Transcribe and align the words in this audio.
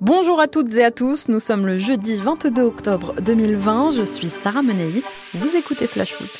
Bonjour 0.00 0.38
à 0.38 0.46
toutes 0.46 0.76
et 0.76 0.84
à 0.84 0.92
tous, 0.92 1.26
nous 1.26 1.40
sommes 1.40 1.66
le 1.66 1.76
jeudi 1.76 2.14
22 2.14 2.62
octobre 2.62 3.14
2020, 3.20 3.90
je 3.96 4.04
suis 4.04 4.28
Sarah 4.28 4.62
Menei, 4.62 5.02
vous 5.34 5.56
écoutez 5.56 5.88
Flash 5.88 6.12
Foot. 6.12 6.30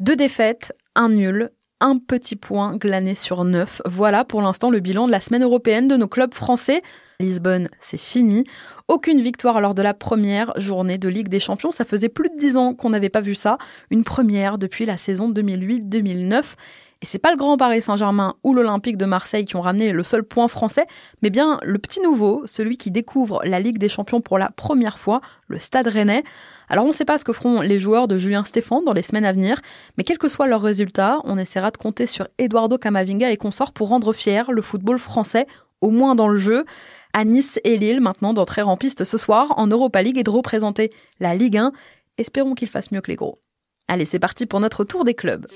Deux 0.00 0.16
défaites, 0.16 0.76
un 0.94 1.08
nul, 1.08 1.50
un 1.80 1.98
petit 1.98 2.36
point 2.36 2.76
glané 2.76 3.14
sur 3.14 3.44
neuf. 3.44 3.82
Voilà 3.84 4.24
pour 4.24 4.42
l'instant 4.42 4.70
le 4.70 4.80
bilan 4.80 5.06
de 5.06 5.12
la 5.12 5.20
semaine 5.20 5.42
européenne 5.42 5.88
de 5.88 5.96
nos 5.96 6.08
clubs 6.08 6.34
français. 6.34 6.82
Lisbonne, 7.20 7.68
c'est 7.80 7.98
fini. 7.98 8.44
Aucune 8.88 9.20
victoire 9.20 9.60
lors 9.60 9.74
de 9.74 9.82
la 9.82 9.94
première 9.94 10.52
journée 10.58 10.98
de 10.98 11.08
Ligue 11.08 11.28
des 11.28 11.40
Champions. 11.40 11.72
Ça 11.72 11.84
faisait 11.84 12.08
plus 12.08 12.28
de 12.28 12.38
dix 12.38 12.56
ans 12.56 12.74
qu'on 12.74 12.90
n'avait 12.90 13.08
pas 13.08 13.20
vu 13.20 13.34
ça. 13.34 13.58
Une 13.90 14.04
première 14.04 14.58
depuis 14.58 14.86
la 14.86 14.96
saison 14.96 15.30
2008-2009. 15.30 16.54
Et 17.02 17.06
c'est 17.06 17.18
pas 17.18 17.30
le 17.30 17.36
Grand 17.36 17.58
Paris 17.58 17.82
Saint-Germain 17.82 18.36
ou 18.42 18.54
l'Olympique 18.54 18.96
de 18.96 19.04
Marseille 19.04 19.44
qui 19.44 19.56
ont 19.56 19.60
ramené 19.60 19.92
le 19.92 20.02
seul 20.02 20.22
point 20.22 20.48
français, 20.48 20.86
mais 21.20 21.28
bien 21.28 21.58
le 21.62 21.78
petit 21.78 22.00
nouveau, 22.00 22.42
celui 22.46 22.78
qui 22.78 22.90
découvre 22.90 23.42
la 23.44 23.60
Ligue 23.60 23.76
des 23.76 23.90
Champions 23.90 24.22
pour 24.22 24.38
la 24.38 24.50
première 24.50 24.98
fois, 24.98 25.20
le 25.46 25.58
Stade 25.58 25.88
Rennais. 25.88 26.24
Alors 26.70 26.84
on 26.84 26.88
ne 26.88 26.94
sait 26.94 27.04
pas 27.04 27.18
ce 27.18 27.24
que 27.24 27.34
feront 27.34 27.60
les 27.60 27.78
joueurs 27.78 28.08
de 28.08 28.16
Julien 28.16 28.44
Stéphan 28.44 28.80
dans 28.80 28.94
les 28.94 29.02
semaines 29.02 29.26
à 29.26 29.32
venir, 29.32 29.60
mais 29.98 30.04
quel 30.04 30.16
que 30.16 30.28
soit 30.28 30.46
leur 30.46 30.62
résultat, 30.62 31.18
on 31.24 31.36
essaiera 31.36 31.70
de 31.70 31.76
compter 31.76 32.06
sur 32.06 32.28
Eduardo 32.38 32.78
Camavinga 32.78 33.30
et 33.30 33.36
consorts 33.36 33.72
pour 33.72 33.88
rendre 33.88 34.14
fier 34.14 34.50
le 34.50 34.62
football 34.62 34.98
français, 34.98 35.46
au 35.82 35.90
moins 35.90 36.14
dans 36.14 36.28
le 36.28 36.38
jeu 36.38 36.64
à 37.12 37.24
Nice 37.24 37.60
et 37.64 37.76
Lille 37.76 38.00
maintenant 38.00 38.32
d'entrer 38.32 38.62
en 38.62 38.78
piste 38.78 39.04
ce 39.04 39.18
soir 39.18 39.52
en 39.58 39.66
Europa 39.66 40.02
League 40.02 40.18
et 40.18 40.22
de 40.22 40.30
représenter 40.30 40.90
la 41.20 41.34
Ligue 41.34 41.58
1. 41.58 41.72
Espérons 42.16 42.54
qu'ils 42.54 42.68
fassent 42.68 42.90
mieux 42.90 43.02
que 43.02 43.10
les 43.10 43.16
gros. 43.16 43.38
Allez, 43.86 44.06
c'est 44.06 44.18
parti 44.18 44.46
pour 44.46 44.60
notre 44.60 44.84
tour 44.84 45.04
des 45.04 45.14
clubs. 45.14 45.46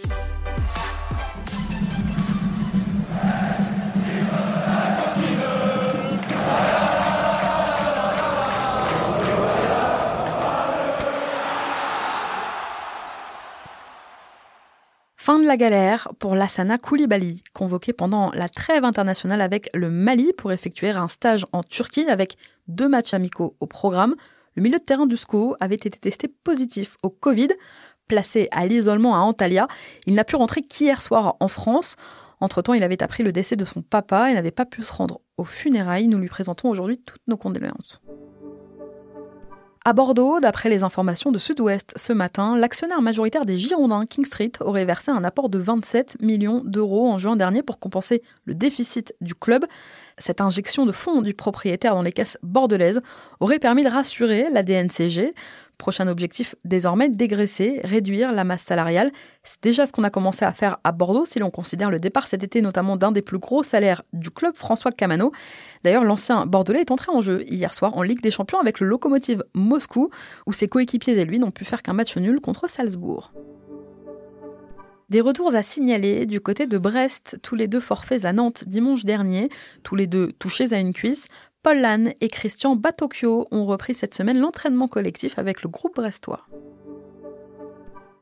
Fin 15.31 15.39
de 15.39 15.47
la 15.47 15.57
galère 15.57 16.09
pour 16.19 16.35
Lassana 16.35 16.77
Koulibaly, 16.77 17.45
convoqué 17.53 17.93
pendant 17.93 18.33
la 18.33 18.49
trêve 18.49 18.83
internationale 18.83 19.41
avec 19.41 19.71
le 19.75 19.89
Mali 19.89 20.33
pour 20.37 20.51
effectuer 20.51 20.91
un 20.91 21.07
stage 21.07 21.47
en 21.53 21.63
Turquie 21.63 22.09
avec 22.09 22.37
deux 22.67 22.89
matchs 22.89 23.15
amicaux 23.15 23.55
au 23.61 23.67
programme. 23.67 24.17
Le 24.57 24.63
milieu 24.63 24.79
de 24.79 24.83
terrain 24.83 25.07
du 25.07 25.17
SCO 25.17 25.55
avait 25.61 25.77
été 25.77 25.89
testé 25.89 26.27
positif 26.27 26.97
au 27.05 27.11
Covid. 27.11 27.47
Placé 28.09 28.49
à 28.51 28.67
l'isolement 28.67 29.15
à 29.15 29.21
Antalya, 29.21 29.69
il 30.07 30.17
n'a 30.17 30.25
pu 30.25 30.35
rentrer 30.35 30.63
qu'hier 30.63 31.01
soir 31.01 31.37
en 31.39 31.47
France. 31.47 31.95
Entre-temps, 32.41 32.75
il 32.75 32.83
avait 32.83 33.01
appris 33.01 33.23
le 33.23 33.31
décès 33.31 33.55
de 33.55 33.65
son 33.65 33.83
papa 33.83 34.33
et 34.33 34.35
n'avait 34.35 34.51
pas 34.51 34.67
pu 34.67 34.83
se 34.83 34.93
rendre 34.93 35.21
aux 35.37 35.45
funérailles. 35.45 36.09
Nous 36.09 36.19
lui 36.19 36.29
présentons 36.29 36.69
aujourd'hui 36.71 36.99
toutes 36.99 37.23
nos 37.29 37.37
condoléances. 37.37 38.01
À 39.87 39.95
Bordeaux, 39.95 40.41
d'après 40.41 40.69
les 40.69 40.83
informations 40.83 41.33
de 41.33 41.39
Sud-Ouest 41.39 41.95
ce 41.97 42.13
matin, 42.13 42.55
l'actionnaire 42.55 43.01
majoritaire 43.01 43.47
des 43.47 43.59
Girondins, 43.59 44.05
King 44.05 44.27
Street, 44.27 44.53
aurait 44.61 44.85
versé 44.85 45.11
un 45.11 45.25
apport 45.25 45.49
de 45.49 45.59
27 45.59 46.21
millions 46.21 46.61
d'euros 46.63 47.11
en 47.11 47.17
juin 47.17 47.35
dernier 47.35 47.63
pour 47.63 47.79
compenser 47.79 48.23
le 48.45 48.55
déficit 48.55 49.15
du 49.23 49.35
club. 49.35 49.65
Cette 50.19 50.43
injection 50.43 50.85
de 50.85 50.93
fonds 50.93 51.23
du 51.23 51.33
propriétaire 51.33 51.95
dans 51.95 52.03
les 52.03 52.13
caisses 52.13 52.37
bordelaises 52.43 53.01
aurait 53.41 53.59
permis 53.59 53.83
de 53.83 53.89
rassurer 53.89 54.51
la 54.53 54.63
DNCG. 54.63 55.33
Prochain 55.81 56.09
objectif 56.09 56.55
désormais, 56.67 57.09
dégraisser, 57.09 57.81
réduire 57.85 58.35
la 58.35 58.45
masse 58.45 58.65
salariale. 58.65 59.11
C'est 59.45 59.63
déjà 59.63 59.87
ce 59.87 59.93
qu'on 59.93 60.03
a 60.03 60.11
commencé 60.11 60.45
à 60.45 60.53
faire 60.53 60.77
à 60.85 60.93
Bordeaux 60.93 61.25
si 61.25 61.39
l'on 61.39 61.49
considère 61.49 61.91
le 61.91 61.99
départ 61.99 62.27
cet 62.27 62.45
été 62.45 62.61
notamment 62.61 62.99
d'un 62.99 63.13
des 63.13 63.23
plus 63.23 63.39
gros 63.39 63.63
salaires 63.63 64.03
du 64.13 64.31
club, 64.31 64.55
François 64.55 64.93
Camano. 64.93 65.33
D'ailleurs, 65.83 66.05
l'ancien 66.05 66.45
Bordelais 66.45 66.83
est 66.83 66.91
entré 66.91 67.11
en 67.11 67.23
jeu 67.23 67.45
hier 67.49 67.73
soir 67.73 67.97
en 67.97 68.03
Ligue 68.03 68.21
des 68.21 68.31
Champions 68.31 68.61
avec 68.61 68.79
le 68.79 68.87
locomotive 68.89 69.43
Moscou, 69.55 70.11
où 70.47 70.53
ses 70.53 70.69
coéquipiers 70.69 71.19
et 71.19 71.25
lui 71.25 71.39
n'ont 71.39 71.51
pu 71.51 71.65
faire 71.65 71.81
qu'un 71.81 71.95
match 71.95 72.15
nul 72.19 72.43
contre 72.43 72.69
Salzbourg. 72.69 73.33
Des 75.11 75.21
retours 75.23 75.57
à 75.57 75.63
signaler 75.63 76.25
du 76.25 76.41
côté 76.41 76.67
de 76.67 76.79
Brest, 76.79 77.39
tous 77.43 77.57
les 77.57 77.67
deux 77.67 77.81
forfaits 77.81 78.25
à 78.25 78.33
Nantes 78.33 78.63
dimanche 78.69 79.05
dernier, 79.05 79.49
tous 79.83 79.97
les 79.97 80.07
deux 80.07 80.31
touchés 80.39 80.73
à 80.73 80.79
une 80.79 80.93
cuisse. 80.93 81.27
Paul 81.63 81.81
Lannes 81.81 82.15
et 82.23 82.29
Christian 82.29 82.75
Batocchio 82.75 83.47
ont 83.51 83.67
repris 83.67 83.95
cette 83.95 84.15
semaine 84.15 84.39
l'entraînement 84.39 84.89
collectif 84.89 85.39
avec 85.39 85.63
le 85.63 85.69
groupe 85.69 85.97
brestois. 85.97 86.47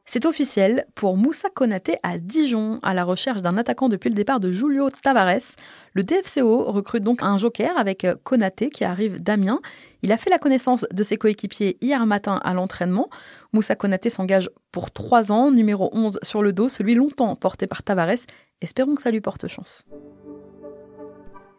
C'est 0.07 0.25
officiel 0.25 0.87
pour 0.97 1.17
Moussa 1.17 1.49
Konaté 1.51 1.99
à 2.03 2.19
Dijon, 2.19 2.81
à 2.83 2.95
la 2.95 3.05
recherche 3.05 3.43
d'un 3.43 3.57
attaquant 3.57 3.89
depuis 3.89 4.09
le 4.09 4.17
départ 4.17 4.41
de 4.41 4.51
Julio 4.51 4.89
Tavares. 4.91 5.55
Le 5.93 6.03
DFCO 6.03 6.65
recrute 6.65 7.05
donc 7.05 7.23
un 7.23 7.37
joker 7.37 7.79
avec 7.79 8.07
Konaté 8.25 8.71
qui 8.71 8.85
arrive 8.85 9.23
d'Amiens. 9.23 9.61
Il 10.03 10.11
a 10.11 10.17
fait 10.17 10.31
la 10.31 10.39
connaissance 10.39 10.87
de 10.91 11.03
ses 11.05 11.19
coéquipiers 11.19 11.77
hier 11.81 12.05
matin 12.07 12.41
à 12.43 12.55
l'entraînement. 12.55 13.09
Moussa 13.53 13.77
Konaté 13.77 14.11
s'engage 14.11 14.51
pour 14.73 14.91
trois 14.91 15.31
ans, 15.31 15.53
numéro 15.53 15.91
11 15.93 16.19
sur 16.23 16.43
le 16.43 16.53
dos, 16.53 16.69
celui 16.69 16.95
longtemps 16.95 17.37
porté 17.37 17.67
par 17.67 17.85
Tavares. 17.85 18.25
Espérons 18.63 18.95
que 18.95 19.03
ça 19.03 19.11
lui 19.11 19.21
porte 19.21 19.47
chance. 19.47 19.85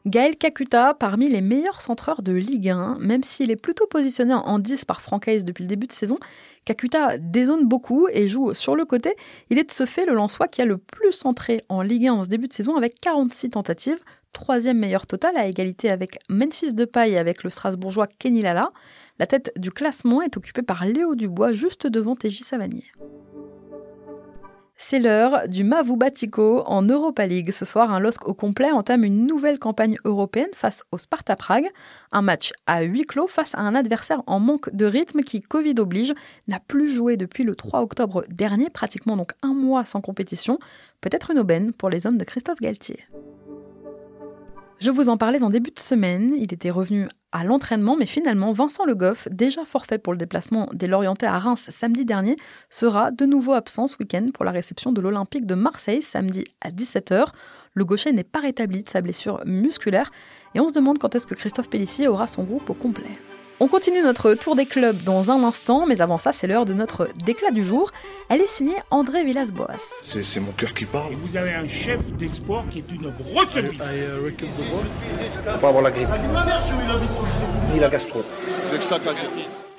Gaël 0.09 0.37
Kakuta, 0.37 0.95
parmi 0.95 1.29
les 1.29 1.41
meilleurs 1.41 1.81
centreurs 1.81 2.23
de 2.23 2.31
Ligue 2.31 2.69
1, 2.69 2.97
même 2.99 3.23
s'il 3.23 3.51
est 3.51 3.55
plutôt 3.55 3.85
positionné 3.85 4.33
en 4.33 4.57
10 4.57 4.85
par 4.85 5.01
Francaise 5.01 5.45
depuis 5.45 5.61
le 5.61 5.67
début 5.67 5.85
de 5.85 5.91
saison, 5.91 6.17
Kakuta 6.65 7.19
dézone 7.19 7.67
beaucoup 7.67 8.07
et 8.11 8.27
joue 8.27 8.55
sur 8.55 8.75
le 8.75 8.85
côté. 8.85 9.13
Il 9.51 9.59
est 9.59 9.65
de 9.65 9.71
ce 9.71 9.85
fait 9.85 10.07
le 10.07 10.15
Lensois 10.15 10.47
qui 10.47 10.63
a 10.63 10.65
le 10.65 10.79
plus 10.79 11.11
centré 11.11 11.61
en 11.69 11.83
Ligue 11.83 12.07
1 12.07 12.13
en 12.13 12.23
ce 12.23 12.29
début 12.29 12.47
de 12.47 12.53
saison 12.53 12.75
avec 12.75 12.99
46 12.99 13.51
tentatives, 13.51 13.99
troisième 14.33 14.79
meilleur 14.79 15.05
total 15.05 15.37
à 15.37 15.45
égalité 15.45 15.91
avec 15.91 16.17
Memphis 16.27 16.73
Depay 16.73 17.11
et 17.11 17.17
avec 17.19 17.43
le 17.43 17.51
Strasbourgeois 17.51 18.07
Kenny 18.07 18.41
Lala. 18.41 18.71
La 19.19 19.27
tête 19.27 19.51
du 19.57 19.69
classement 19.69 20.23
est 20.23 20.37
occupée 20.37 20.63
par 20.63 20.85
Léo 20.85 21.13
Dubois 21.13 21.51
juste 21.51 21.85
devant 21.85 22.15
TJ 22.15 22.41
Savanier. 22.41 22.85
C'est 24.81 24.99
l'heure 24.99 25.49
du 25.49 25.65
Mavou-Batico 25.65 26.63
en 26.65 26.81
Europa 26.83 27.27
League. 27.27 27.51
Ce 27.51 27.65
soir, 27.65 27.91
un 27.91 27.99
LOSC 27.99 28.25
au 28.25 28.33
complet 28.33 28.71
entame 28.71 29.03
une 29.03 29.27
nouvelle 29.27 29.59
campagne 29.59 29.97
européenne 30.05 30.47
face 30.55 30.85
au 30.93 30.97
Sparta 30.97 31.35
Prague. 31.35 31.67
Un 32.13 32.21
match 32.21 32.53
à 32.65 32.83
huis 32.83 33.03
clos 33.03 33.27
face 33.27 33.53
à 33.55 33.59
un 33.59 33.75
adversaire 33.75 34.23
en 34.25 34.39
manque 34.39 34.73
de 34.73 34.85
rythme 34.85 35.19
qui, 35.19 35.41
Covid 35.41 35.75
oblige, 35.79 36.13
n'a 36.47 36.61
plus 36.61 36.89
joué 36.89 37.17
depuis 37.17 37.43
le 37.43 37.57
3 37.57 37.81
octobre 37.81 38.23
dernier, 38.29 38.69
pratiquement 38.69 39.17
donc 39.17 39.33
un 39.43 39.53
mois 39.53 39.83
sans 39.83 39.99
compétition. 39.99 40.59
Peut-être 41.01 41.31
une 41.31 41.39
aubaine 41.39 41.73
pour 41.73 41.89
les 41.89 42.07
hommes 42.07 42.17
de 42.17 42.23
Christophe 42.23 42.61
Galtier. 42.61 42.99
Je 44.79 44.91
vous 44.91 45.09
en 45.09 45.17
parlais 45.17 45.43
en 45.43 45.49
début 45.49 45.71
de 45.71 45.79
semaine, 45.79 46.33
il 46.37 46.53
était 46.53 46.69
revenu 46.69 47.09
à 47.33 47.43
l'entraînement, 47.43 47.97
mais 47.97 48.05
finalement, 48.05 48.53
Vincent 48.53 48.85
Le 48.85 48.95
Goff, 48.95 49.27
déjà 49.29 49.65
forfait 49.65 49.97
pour 49.97 50.13
le 50.13 50.17
déplacement 50.17 50.69
des 50.71 50.87
Lorientais 50.87 51.25
à 51.25 51.37
Reims 51.37 51.67
samedi 51.69 52.05
dernier, 52.05 52.37
sera 52.69 53.11
de 53.11 53.25
nouveau 53.25 53.51
absent 53.51 53.87
ce 53.87 53.97
week-end 53.99 54.29
pour 54.33 54.45
la 54.45 54.51
réception 54.51 54.93
de 54.93 55.01
l'Olympique 55.01 55.45
de 55.45 55.53
Marseille 55.53 56.01
samedi 56.01 56.45
à 56.61 56.69
17h. 56.69 57.25
Le 57.73 57.83
gaucher 57.85 58.13
n'est 58.13 58.23
pas 58.23 58.39
rétabli 58.39 58.83
de 58.83 58.89
sa 58.89 59.01
blessure 59.01 59.41
musculaire 59.45 60.11
et 60.55 60.61
on 60.61 60.69
se 60.69 60.73
demande 60.73 60.97
quand 60.97 61.13
est-ce 61.13 61.27
que 61.27 61.35
Christophe 61.35 61.69
Pellissier 61.69 62.07
aura 62.07 62.27
son 62.27 62.43
groupe 62.43 62.69
au 62.69 62.73
complet. 62.73 63.19
On 63.61 63.67
continue 63.67 64.01
notre 64.01 64.35
tour 64.35 64.55
des 64.55 64.65
clubs 64.65 65.03
dans 65.03 65.31
un 65.31 65.43
instant, 65.43 65.85
mais 65.85 65.99
avant 65.99 66.17
ça, 66.17 66.31
c'est 66.31 66.47
l'heure 66.47 66.65
de 66.65 66.73
notre 66.73 67.09
déclat 67.25 67.51
du 67.51 67.65
jour. 67.65 67.91
Elle 68.29 68.39
est 68.39 68.49
signée 68.49 68.77
André 68.89 69.25
Villas-Boas. 69.25 69.75
C'est 70.01 70.39
mon 70.39 70.53
cœur 70.53 70.73
qui 70.73 70.85
parle. 70.85 71.11
Et 71.11 71.15
vous 71.15 71.35
avez 71.35 71.53
un 71.53 71.67
chef 71.67 72.09
d'espoir 72.13 72.63
qui 72.69 72.79
est 72.79 72.89
une 72.89 73.07
retenue. 73.35 73.77
Pas 75.59 75.67
avoir 75.67 75.83
la 75.83 75.91
grippe. 75.91 76.07
Ni 77.73 77.79
la 77.81 77.89
gastro. 77.89 78.23
C'est 78.71 78.81
ça 78.81 78.97
qu'a. 78.97 79.11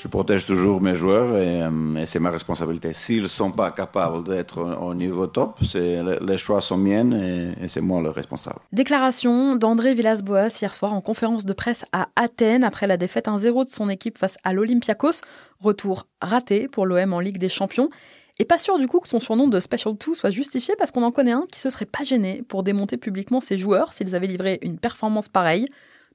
Je 0.00 0.08
protège 0.08 0.46
toujours 0.46 0.80
mes 0.80 0.94
joueurs 0.94 1.36
et, 1.36 1.60
euh, 1.60 2.06
c'est 2.06 2.20
ma 2.20 2.30
responsabilité. 2.30 2.94
S'ils 2.94 3.24
ne 3.24 3.28
sont 3.28 3.52
pas 3.52 3.70
capables 3.70 4.26
d'être 4.26 4.58
au 4.80 4.94
niveau 4.94 5.26
top, 5.26 5.60
les 5.74 6.38
choix 6.38 6.62
sont 6.62 6.78
miennes 6.78 7.12
et, 7.12 7.64
et 7.64 7.68
c'est 7.68 7.82
moi 7.82 8.00
le 8.00 8.08
responsable. 8.08 8.60
Déclaration 8.72 9.56
d'André 9.56 9.92
Villas-Boas 9.92 10.58
hier 10.58 10.74
soir 10.74 10.94
en 10.94 11.02
conférence 11.02 11.44
de 11.44 11.52
presse 11.52 11.84
à 11.92 12.08
Athènes 12.16 12.64
après 12.64 12.86
la 12.86 12.96
défaite 12.96 13.26
1-0 13.26 13.66
de 13.66 13.70
son 13.70 13.90
équipe 13.90 14.16
face 14.16 14.38
à 14.42 14.54
l'Olympiakos. 14.54 15.20
Retour 15.58 16.06
raté 16.22 16.66
pour 16.66 16.86
l'OM 16.86 17.12
en 17.12 17.20
Ligue 17.20 17.36
des 17.36 17.50
Champions. 17.50 17.90
Et 18.38 18.46
pas 18.46 18.56
sûr 18.56 18.78
du 18.78 18.88
coup 18.88 19.00
que 19.00 19.08
son 19.08 19.20
surnom 19.20 19.48
de 19.48 19.60
Special 19.60 19.94
2 19.94 20.14
soit 20.14 20.30
justifié 20.30 20.76
parce 20.78 20.92
qu'on 20.92 21.02
en 21.02 21.10
connaît 21.10 21.32
un 21.32 21.44
qui 21.52 21.60
se 21.60 21.68
serait 21.68 21.84
pas 21.84 22.04
gêné 22.04 22.42
pour 22.48 22.62
démonter 22.62 22.96
publiquement 22.96 23.42
ses 23.42 23.58
joueurs 23.58 23.92
s'ils 23.92 24.14
avaient 24.14 24.28
livré 24.28 24.60
une 24.62 24.78
performance 24.78 25.28
pareille. 25.28 25.68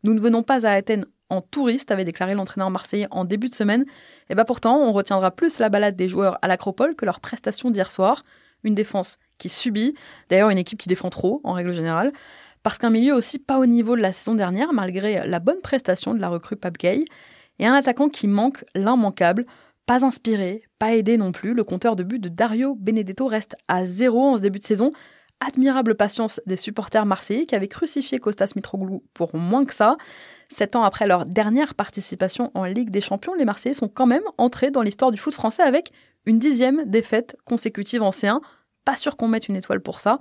Nous 0.03 0.15
ne 0.15 0.19
venons 0.19 0.41
pas 0.41 0.65
à 0.65 0.71
Athènes 0.71 1.05
en 1.29 1.41
touriste, 1.41 1.91
avait 1.91 2.05
déclaré 2.05 2.35
l'entraîneur 2.35 2.69
marseillais 2.69 3.07
en 3.11 3.25
début 3.25 3.49
de 3.49 3.55
semaine. 3.55 3.85
Et 4.29 4.35
bah 4.35 4.45
pourtant, 4.45 4.77
on 4.77 4.91
retiendra 4.91 5.31
plus 5.31 5.59
la 5.59 5.69
balade 5.69 5.95
des 5.95 6.07
joueurs 6.07 6.37
à 6.41 6.47
l'Acropole 6.47 6.95
que 6.95 7.05
leur 7.05 7.19
prestation 7.19 7.71
d'hier 7.71 7.91
soir. 7.91 8.23
Une 8.63 8.75
défense 8.75 9.19
qui 9.37 9.49
subit, 9.49 9.93
d'ailleurs 10.29 10.49
une 10.49 10.57
équipe 10.57 10.79
qui 10.79 10.89
défend 10.89 11.09
trop 11.09 11.41
en 11.43 11.53
règle 11.53 11.73
générale, 11.73 12.11
parce 12.63 12.77
qu'un 12.77 12.89
milieu 12.89 13.13
aussi 13.13 13.37
pas 13.37 13.59
au 13.59 13.67
niveau 13.67 13.95
de 13.95 14.01
la 14.01 14.11
saison 14.11 14.33
dernière, 14.33 14.73
malgré 14.73 15.27
la 15.27 15.39
bonne 15.39 15.61
prestation 15.61 16.15
de 16.15 16.19
la 16.19 16.29
recrue 16.29 16.55
Pape 16.55 16.77
Gay. 16.77 17.05
Et 17.59 17.65
un 17.65 17.73
attaquant 17.73 18.09
qui 18.09 18.27
manque 18.27 18.65
l'immanquable, 18.73 19.45
pas 19.85 20.03
inspiré, 20.03 20.63
pas 20.79 20.95
aidé 20.95 21.17
non 21.17 21.31
plus, 21.31 21.53
le 21.53 21.63
compteur 21.63 21.95
de 21.95 22.03
but 22.03 22.19
de 22.19 22.27
Dario 22.27 22.75
Benedetto 22.75 23.27
reste 23.27 23.55
à 23.67 23.85
zéro 23.85 24.19
en 24.23 24.37
ce 24.37 24.41
début 24.41 24.59
de 24.59 24.65
saison. 24.65 24.93
Admirable 25.47 25.93
patience 25.93 26.41
des 26.47 26.57
supporters 26.57 27.05
marseillais 27.05 27.45
qui 27.45 27.53
avaient 27.53 27.67
crucifié 27.67 28.17
Costas 28.17 28.53
Mitroglou 28.55 29.03
pour 29.13 29.35
moins 29.35 29.63
que 29.63 29.75
ça. 29.75 29.95
Sept 30.49 30.75
ans 30.75 30.83
après 30.83 31.05
leur 31.05 31.25
dernière 31.25 31.75
participation 31.75 32.49
en 32.55 32.63
Ligue 32.63 32.89
des 32.89 33.01
Champions, 33.01 33.35
les 33.35 33.45
Marseillais 33.45 33.75
sont 33.75 33.87
quand 33.87 34.07
même 34.07 34.23
entrés 34.39 34.71
dans 34.71 34.81
l'histoire 34.81 35.11
du 35.11 35.17
foot 35.19 35.35
français 35.35 35.61
avec 35.61 35.91
une 36.25 36.39
dixième 36.39 36.83
défaite 36.85 37.37
consécutive 37.45 38.01
en 38.01 38.09
C1. 38.09 38.39
Pas 38.85 38.95
sûr 38.95 39.17
qu'on 39.17 39.27
mette 39.27 39.47
une 39.47 39.55
étoile 39.55 39.81
pour 39.81 39.99
ça. 39.99 40.17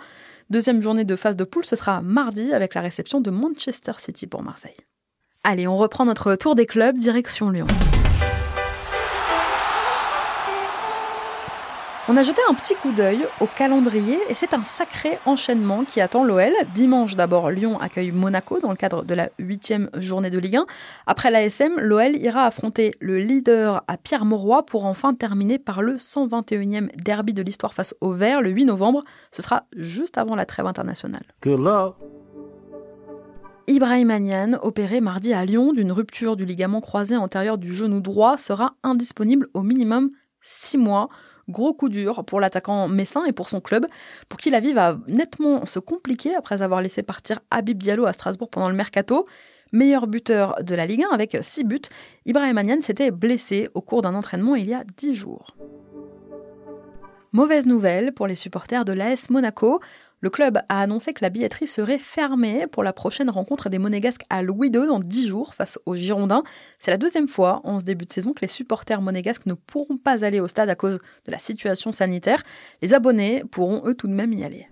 Deuxième 0.51 0.83
journée 0.83 1.07
de 1.07 1.17
phase 1.17 1.37
de 1.37 1.45
poule, 1.45 1.65
ce 1.65 1.77
sera 1.77 2.03
mardi 2.03 2.53
avec 2.53 2.75
la 2.75 2.83
réception 2.83 3.23
de 3.23 3.31
Manchester 3.31 3.93
City 3.97 4.27
pour 4.27 4.43
Marseille. 4.43 4.77
Allez, 5.43 5.67
on 5.67 5.79
reprend 5.79 6.05
notre 6.05 6.35
tour 6.35 6.55
des 6.55 6.67
clubs, 6.67 6.99
direction 6.99 7.49
Lyon. 7.49 7.67
On 12.07 12.19
a 12.19 12.23
jeté 12.23 12.43
un 12.51 12.53
petit 12.53 12.75
coup 12.75 12.93
d'œil 12.93 13.27
au 13.41 13.47
calendrier 13.47 14.19
et 14.29 14.35
c'est 14.35 14.53
un 14.53 14.63
sacré 14.63 15.19
enchaînement 15.25 15.85
qui 15.87 16.03
attend 16.03 16.23
l'OL. 16.23 16.53
Dimanche 16.75 17.17
d'abord, 17.17 17.51
Lyon 17.51 17.81
accueille 17.81 18.11
Monaco 18.11 18.61
dans 18.61 18.69
le 18.69 18.77
cadre 18.77 19.05
de 19.05 19.15
la 19.15 19.31
huitième 19.39 19.89
journée 19.97 20.29
de 20.29 20.39
Ligue 20.39 20.57
1. 20.57 20.67
Après 21.07 21.31
l'ASM, 21.31 21.81
l'OL 21.81 22.15
ira 22.17 22.45
affronter 22.45 22.95
le 23.01 23.17
leader 23.17 23.83
à 23.89 23.97
Pierre-Mauroy 23.97 24.67
pour 24.67 24.85
enfin 24.85 25.15
terminer 25.15 25.59
par 25.59 25.81
le 25.81 25.95
121e 25.95 26.91
derby 27.03 27.33
de 27.33 27.41
l'histoire 27.41 27.73
face 27.73 27.95
au 28.03 28.13
Vert 28.13 28.43
le 28.43 28.51
8 28.51 28.67
novembre. 28.67 29.03
Ce 29.33 29.41
sera 29.41 29.65
juste 29.75 30.19
avant 30.19 30.37
la 30.37 30.45
trêve 30.45 30.67
internationale. 30.67 31.25
Ibrahim 33.67 34.11
Anian, 34.11 34.59
opéré 34.61 35.01
mardi 35.01 35.33
à 35.33 35.47
Lyon 35.47 35.73
d'une 35.73 35.91
rupture 35.91 36.37
du 36.37 36.45
ligament 36.45 36.83
croisé 36.83 37.17
antérieur 37.17 37.57
du 37.57 37.75
genou 37.75 38.01
droit, 38.01 38.37
sera 38.37 38.75
indisponible 38.83 39.49
au 39.55 39.63
minimum 39.63 40.11
6 40.43 40.77
mois. 40.77 41.09
Gros 41.49 41.75
coup 41.75 41.89
dur 41.89 42.25
pour 42.25 42.41
l'attaquant 42.41 42.89
messin 42.89 43.25
et 43.25 43.33
pour 43.33 43.49
son 43.49 43.61
club, 43.61 43.87
pour 44.29 44.39
qui 44.39 44.51
la 44.51 44.61
vie 44.61 44.73
va 44.73 44.99
nettement 45.09 45.67
se 45.67 45.79
compliquer 45.79 46.35
après 46.35 46.63
avoir 46.63 46.81
laissé 46.81 47.03
partir 47.03 47.41
Habib 47.51 47.79
Diallo 47.79 48.07
à 48.07 48.13
Strasbourg 48.13 48.49
pendant 48.49 48.69
le 48.69 48.75
mercato. 48.75 49.25
Meilleur 49.73 50.07
buteur 50.07 50.57
de 50.63 50.75
la 50.75 50.87
Ligue 50.87 51.03
1 51.03 51.13
avec 51.13 51.37
6 51.41 51.65
buts, 51.65 51.81
Ibrahim 52.27 52.59
Anian 52.59 52.81
s'était 52.81 53.11
blessé 53.11 53.69
au 53.75 53.81
cours 53.81 54.03
d'un 54.03 54.15
entraînement 54.15 54.55
il 54.55 54.69
y 54.69 54.75
a 54.75 54.85
10 54.97 55.15
jours. 55.15 55.57
Mauvaise 57.33 57.67
nouvelle 57.67 58.13
pour 58.13 58.29
les 58.29 58.37
supporters 58.37 58.85
de 58.85 58.93
l'AS 58.93 59.29
Monaco. 59.29 59.81
Le 60.25 60.31
club 60.31 60.57
a 60.71 60.81
annoncé 60.81 61.13
que 61.13 61.23
la 61.23 61.29
billetterie 61.29 61.67
serait 61.67 61.99
fermée 61.99 62.67
pour 62.67 62.83
la 62.83 62.95
prochaine 62.95 63.29
rencontre 63.29 63.69
des 63.69 63.77
Monégasques 63.77 64.25
à 64.31 64.43
Louis 64.43 64.69
II 64.69 64.87
dans 64.87 64.99
10 64.99 65.29
jours 65.29 65.53
face 65.53 65.79
aux 65.85 65.97
Girondins. 65.97 66.45
C'est 66.79 66.91
la 66.91 66.97
deuxième 66.97 67.29
fois 67.29 67.61
en 67.65 67.79
ce 67.79 67.85
début 67.85 68.07
de 68.07 68.13
saison 68.15 68.33
que 68.33 68.41
les 68.41 68.49
supporters 68.49 69.03
monégasques 69.03 69.45
ne 69.45 69.53
pourront 69.53 69.99
pas 69.99 70.25
aller 70.25 70.41
au 70.41 70.49
stade 70.49 70.71
à 70.71 70.77
cause 70.77 70.99
de 71.27 71.31
la 71.31 71.37
situation 71.37 71.93
sanitaire. 71.93 72.43
Les 72.81 72.95
abonnés 72.95 73.45
pourront 73.51 73.83
eux 73.87 73.95
tout 73.95 74.07
de 74.07 74.15
même 74.15 74.33
y 74.33 74.45
aller. 74.45 74.67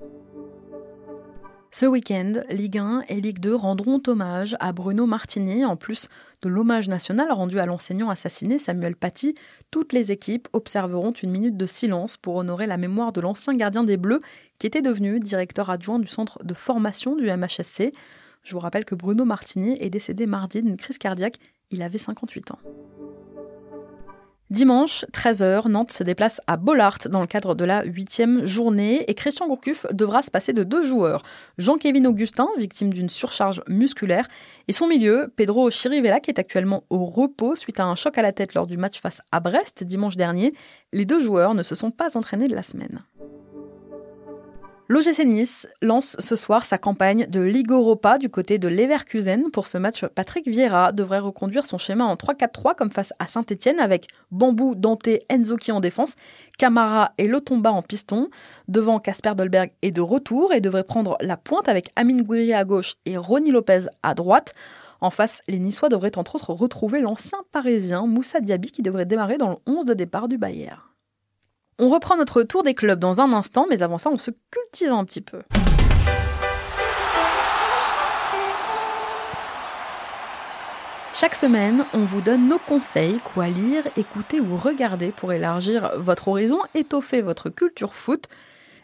Ce 1.75 1.87
week-end, 1.87 2.35
Ligue 2.51 2.77
1 2.77 3.05
et 3.09 3.23
Ligue 3.23 3.39
2 3.39 3.55
rendront 3.55 4.03
hommage 4.07 4.59
à 4.61 4.75
Bruno 4.75 5.07
Martini. 5.07 5.65
En 5.65 5.75
plus 5.75 6.09
de 6.43 6.51
l'hommage 6.51 6.87
national 6.87 7.33
rendu 7.33 7.59
à 7.59 7.65
l'enseignant 7.65 8.11
assassiné 8.11 8.59
Samuel 8.59 8.95
Paty, 8.95 9.35
toutes 9.71 9.95
les 9.95 10.13
équipes 10.13 10.49
observeront 10.53 11.13
une 11.13 11.31
minute 11.31 11.57
de 11.57 11.65
silence 11.65 12.19
pour 12.19 12.37
honorer 12.37 12.67
la 12.67 12.77
mémoire 12.77 13.11
de 13.15 13.23
l'ancien 13.23 13.55
gardien 13.55 13.85
des 13.85 13.97
Bleus 13.97 14.21
qui 14.59 14.67
était 14.67 14.83
devenu 14.83 15.19
directeur 15.19 15.71
adjoint 15.71 15.99
du 15.99 16.09
centre 16.09 16.45
de 16.45 16.53
formation 16.53 17.17
du 17.17 17.25
MHSC. 17.25 17.95
Je 18.43 18.53
vous 18.53 18.61
rappelle 18.61 18.85
que 18.85 18.95
Bruno 18.95 19.25
Martini 19.25 19.79
est 19.81 19.89
décédé 19.89 20.27
mardi 20.27 20.63
d'une 20.63 20.77
crise 20.77 20.99
cardiaque. 20.99 21.39
Il 21.71 21.83
avait 21.83 21.97
58 21.97 22.51
ans. 22.51 22.59
Dimanche, 24.53 25.07
13h, 25.15 25.67
Nantes 25.71 25.93
se 25.93 26.03
déplace 26.03 26.43
à 26.47 26.59
Bollard 26.59 26.99
dans 27.09 27.23
le 27.23 27.27
cadre 27.27 27.55
de 27.55 27.65
la 27.65 27.85
huitième 27.85 28.45
journée 28.45 29.03
et 29.09 29.15
Christian 29.15 29.47
Gourcuff 29.47 29.87
devra 29.95 30.21
se 30.21 30.31
passer 30.31 30.53
de 30.53 30.63
deux 30.63 30.83
joueurs. 30.83 31.23
Jean-Kévin 31.57 32.05
Augustin, 32.05 32.47
victime 32.59 32.93
d'une 32.93 33.09
surcharge 33.09 33.63
musculaire, 33.67 34.29
et 34.69 34.75
son 34.75 34.89
milieu, 34.89 35.33
Pedro 35.37 35.71
Chirivella, 35.71 36.21
qui 36.21 36.31
est 36.31 36.39
actuellement 36.39 36.85
au 36.91 37.07
repos 37.07 37.57
suite 37.57 37.81
à 37.81 37.87
un 37.87 37.95
choc 37.95 38.19
à 38.19 38.23
la 38.23 38.33
tête 38.33 38.53
lors 38.53 38.67
du 38.67 38.77
match 38.77 39.01
face 39.01 39.23
à 39.33 39.41
Brest 39.41 39.85
dimanche 39.85 40.19
dernier. 40.19 40.53
Les 40.93 41.07
deux 41.07 41.23
joueurs 41.23 41.55
ne 41.55 41.63
se 41.63 41.75
sont 41.75 41.91
pas 41.91 42.15
entraînés 42.19 42.47
de 42.47 42.55
la 42.55 42.63
semaine. 42.63 43.03
L'OGC 44.93 45.25
Nice 45.25 45.67
lance 45.81 46.17
ce 46.19 46.37
soir 46.37 46.67
sa 46.67 46.77
campagne 46.77 47.25
de 47.27 47.41
Ligue 47.41 47.71
Europa 47.71 48.19
du 48.19 48.29
côté 48.29 48.59
de 48.59 48.69
Leverkusen. 48.69 49.51
Pour 49.51 49.67
ce 49.67 49.79
match, 49.79 50.05
Patrick 50.05 50.47
Vieira 50.47 50.93
devrait 50.93 51.19
reconduire 51.19 51.65
son 51.65 51.79
schéma 51.79 52.05
en 52.05 52.15
3-4-3 52.15 52.75
comme 52.75 52.91
face 52.91 53.15
à 53.19 53.27
Saint-Etienne 53.27 53.81
avec 53.81 54.09
Bambou, 54.31 54.75
Dante, 54.75 55.09
Enzoki 55.33 55.73
en 55.73 55.81
défense, 55.81 56.13
Camara 56.59 57.13
et 57.17 57.27
Lotomba 57.27 57.73
en 57.73 57.81
piston. 57.81 58.29
Devant, 58.69 58.99
Casper 58.99 59.33
Dolberg 59.35 59.71
est 59.81 59.93
de 59.93 60.03
retour 60.03 60.53
et 60.53 60.61
devrait 60.61 60.85
prendre 60.85 61.17
la 61.23 61.39
pointe 61.39 61.71
avec 61.71 61.89
Amine 61.97 62.23
Gouiri 62.23 62.53
à 62.53 62.67
gauche 62.67 62.97
et 63.07 63.17
Ronny 63.17 63.51
Lopez 63.51 63.87
à 64.03 64.13
droite. 64.13 64.53
En 65.01 65.09
face, 65.09 65.41
les 65.49 65.59
Niçois 65.59 65.89
devraient 65.89 66.19
entre 66.19 66.35
autres 66.35 66.53
retrouver 66.53 67.01
l'ancien 67.01 67.39
parisien 67.51 68.07
Moussa 68.07 68.41
Diaby 68.41 68.71
qui 68.71 68.83
devrait 68.83 69.07
démarrer 69.07 69.39
dans 69.39 69.49
le 69.49 69.57
11 69.65 69.87
de 69.87 69.95
départ 69.95 70.29
du 70.29 70.37
Bayern. 70.37 70.92
On 71.79 71.89
reprend 71.89 72.17
notre 72.17 72.43
tour 72.43 72.63
des 72.63 72.75
clubs 72.75 72.99
dans 72.99 73.21
un 73.21 73.33
instant, 73.33 73.67
mais 73.69 73.83
avant 73.83 73.97
ça, 73.97 74.11
on 74.11 74.19
se 74.19 74.31
cultive 74.51 74.93
un 74.93 75.05
petit 75.05 75.23
peu. 75.23 75.43
Chaque 81.15 81.35
semaine, 81.35 81.85
on 81.95 82.05
vous 82.05 82.21
donne 82.21 82.47
nos 82.47 82.59
conseils, 82.59 83.19
quoi 83.19 83.47
lire, 83.47 83.87
écouter 83.97 84.41
ou 84.41 84.57
regarder 84.57 85.13
pour 85.13 85.33
élargir 85.33 85.93
votre 85.97 86.29
horizon, 86.29 86.59
étoffer 86.75 87.23
votre 87.23 87.49
culture 87.49 87.95
foot. 87.95 88.27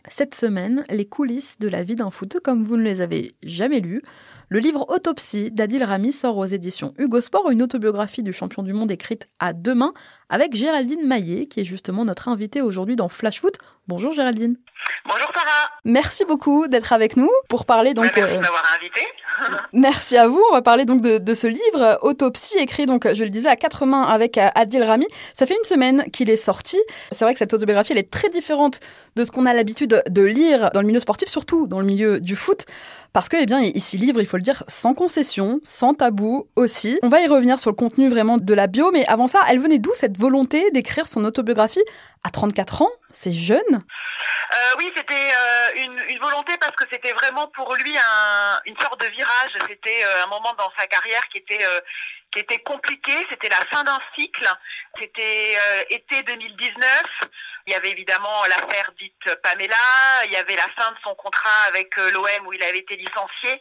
Cette 0.08 0.34
semaine, 0.34 0.84
les 0.88 1.04
coulisses 1.04 1.58
de 1.58 1.68
la 1.68 1.82
vie 1.82 1.96
d'un 1.96 2.10
footeux 2.10 2.40
comme 2.40 2.64
vous 2.64 2.76
ne 2.76 2.82
les 2.84 3.00
avez 3.02 3.34
jamais 3.42 3.80
lues. 3.80 4.02
Le 4.50 4.60
livre 4.60 4.86
Autopsie 4.88 5.50
d'Adil 5.50 5.84
Rami 5.84 6.10
sort 6.10 6.38
aux 6.38 6.46
éditions 6.46 6.94
Hugo 6.96 7.20
Sport, 7.20 7.50
une 7.50 7.62
autobiographie 7.62 8.22
du 8.22 8.32
champion 8.32 8.62
du 8.62 8.72
monde 8.72 8.90
écrite 8.90 9.28
à 9.38 9.52
deux 9.52 9.74
mains 9.74 9.92
avec 10.30 10.54
Géraldine 10.54 11.06
Maillet, 11.06 11.46
qui 11.46 11.60
est 11.60 11.64
justement 11.64 12.06
notre 12.06 12.28
invitée 12.28 12.62
aujourd'hui 12.62 12.96
dans 12.96 13.10
Flash 13.10 13.42
Foot. 13.42 13.58
Bonjour 13.88 14.12
Géraldine. 14.12 14.56
Bonjour 15.04 15.30
Sarah. 15.34 15.70
Merci 15.84 16.24
beaucoup 16.24 16.66
d'être 16.66 16.94
avec 16.94 17.18
nous 17.18 17.28
pour 17.50 17.66
parler 17.66 17.92
donc. 17.92 18.06
Merci 18.06 18.22
de 18.22 18.40
m'avoir 18.40 18.64
invité. 18.74 19.02
Merci 19.72 20.16
à 20.16 20.28
vous. 20.28 20.42
On 20.50 20.54
va 20.54 20.62
parler 20.62 20.84
donc 20.84 21.00
de, 21.00 21.34
ce 21.34 21.46
livre 21.46 21.98
Autopsie 22.02 22.58
écrit 22.58 22.86
donc 22.86 23.12
je 23.12 23.24
le 23.24 23.30
disais 23.30 23.48
à 23.48 23.56
quatre 23.56 23.86
mains 23.86 24.02
avec 24.02 24.38
Adil 24.38 24.82
Rami. 24.82 25.06
Ça 25.34 25.46
fait 25.46 25.56
une 25.56 25.64
semaine 25.64 26.04
qu'il 26.12 26.30
est 26.30 26.36
sorti. 26.36 26.78
C'est 27.12 27.24
vrai 27.24 27.32
que 27.32 27.38
cette 27.38 27.54
autobiographie 27.54 27.92
elle 27.92 27.98
est 27.98 28.10
très 28.10 28.30
différente 28.30 28.80
de 29.16 29.24
ce 29.24 29.30
qu'on 29.30 29.46
a 29.46 29.52
l'habitude 29.52 30.02
de 30.08 30.22
lire 30.22 30.70
dans 30.72 30.80
le 30.80 30.86
milieu 30.86 31.00
sportif, 31.00 31.28
surtout 31.28 31.66
dans 31.66 31.80
le 31.80 31.86
milieu 31.86 32.20
du 32.20 32.36
foot. 32.36 32.64
Parce 33.12 33.28
que, 33.28 33.36
eh 33.40 33.46
bien, 33.46 33.60
il 33.60 33.80
s'y 33.80 33.96
livre, 33.96 34.20
il 34.20 34.26
faut 34.26 34.36
le 34.36 34.42
dire, 34.42 34.62
sans 34.68 34.94
concession, 34.94 35.60
sans 35.64 35.94
tabou 35.94 36.46
aussi. 36.56 36.98
On 37.02 37.08
va 37.08 37.20
y 37.20 37.26
revenir 37.26 37.58
sur 37.58 37.70
le 37.70 37.74
contenu 37.74 38.08
vraiment 38.08 38.36
de 38.36 38.54
la 38.54 38.66
bio, 38.66 38.90
mais 38.92 39.04
avant 39.06 39.26
ça, 39.28 39.40
elle 39.48 39.58
venait 39.58 39.78
d'où 39.78 39.90
cette 39.94 40.18
volonté 40.18 40.70
d'écrire 40.72 41.06
son 41.06 41.24
autobiographie 41.24 41.82
à 42.22 42.30
34 42.30 42.82
ans? 42.82 42.90
C'est 43.10 43.32
jeune? 43.32 43.84
Euh, 44.52 44.74
Oui, 44.76 44.92
c'était 44.94 45.14
euh, 45.14 45.84
une, 46.08 46.18
volonté 46.18 46.56
parce 46.58 46.76
que 46.76 46.84
c'était 46.90 47.12
vraiment 47.12 47.48
pour 47.48 47.74
lui 47.74 47.96
un, 47.96 48.60
une 48.66 48.78
sorte 48.78 49.00
de 49.00 49.06
virage. 49.06 49.58
C'était 49.68 50.04
euh, 50.04 50.24
un 50.24 50.26
moment 50.26 50.52
dans 50.54 50.70
sa 50.76 50.86
carrière 50.86 51.26
qui 51.28 51.38
était 51.38 51.64
qui 52.30 52.40
était 52.40 52.58
compliqué. 52.58 53.12
C'était 53.30 53.48
la 53.48 53.64
fin 53.70 53.84
d'un 53.84 53.98
cycle. 54.14 54.48
C'était 54.98 55.56
été 55.88 56.22
2019. 56.24 57.02
Il 57.66 57.72
y 57.72 57.76
avait 57.76 57.90
évidemment 57.90 58.44
l'affaire 58.46 58.90
dite 58.98 59.34
Pamela. 59.42 59.76
Il 60.26 60.32
y 60.32 60.36
avait 60.36 60.56
la 60.56 60.68
fin 60.76 60.92
de 60.92 60.96
son 61.02 61.14
contrat 61.14 61.64
avec 61.68 61.96
l'OM 61.96 62.46
où 62.46 62.52
il 62.52 62.62
avait 62.62 62.80
été 62.80 62.96
licencié. 62.96 63.60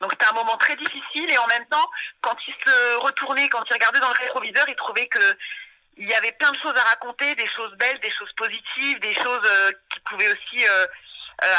Donc 0.00 0.12
c'était 0.12 0.26
un 0.26 0.32
moment 0.32 0.56
très 0.56 0.76
difficile 0.76 1.30
et 1.30 1.38
en 1.38 1.46
même 1.46 1.66
temps, 1.66 1.90
quand 2.22 2.36
il 2.48 2.54
se 2.64 2.96
retournait, 2.96 3.48
quand 3.50 3.62
il 3.68 3.72
regardait 3.74 4.00
dans 4.00 4.08
le 4.08 4.14
rétroviseur, 4.14 4.64
il 4.68 4.74
trouvait 4.74 5.08
que 5.08 5.36
il 6.00 6.08
y 6.08 6.14
avait 6.14 6.32
plein 6.32 6.50
de 6.50 6.56
choses 6.56 6.74
à 6.76 6.82
raconter, 6.82 7.34
des 7.36 7.46
choses 7.46 7.72
belles, 7.76 8.00
des 8.00 8.10
choses 8.10 8.32
positives, 8.32 8.98
des 9.00 9.14
choses 9.14 9.46
euh, 9.46 9.70
qui 9.90 10.00
pouvaient 10.00 10.32
aussi 10.32 10.66
euh, 10.66 10.86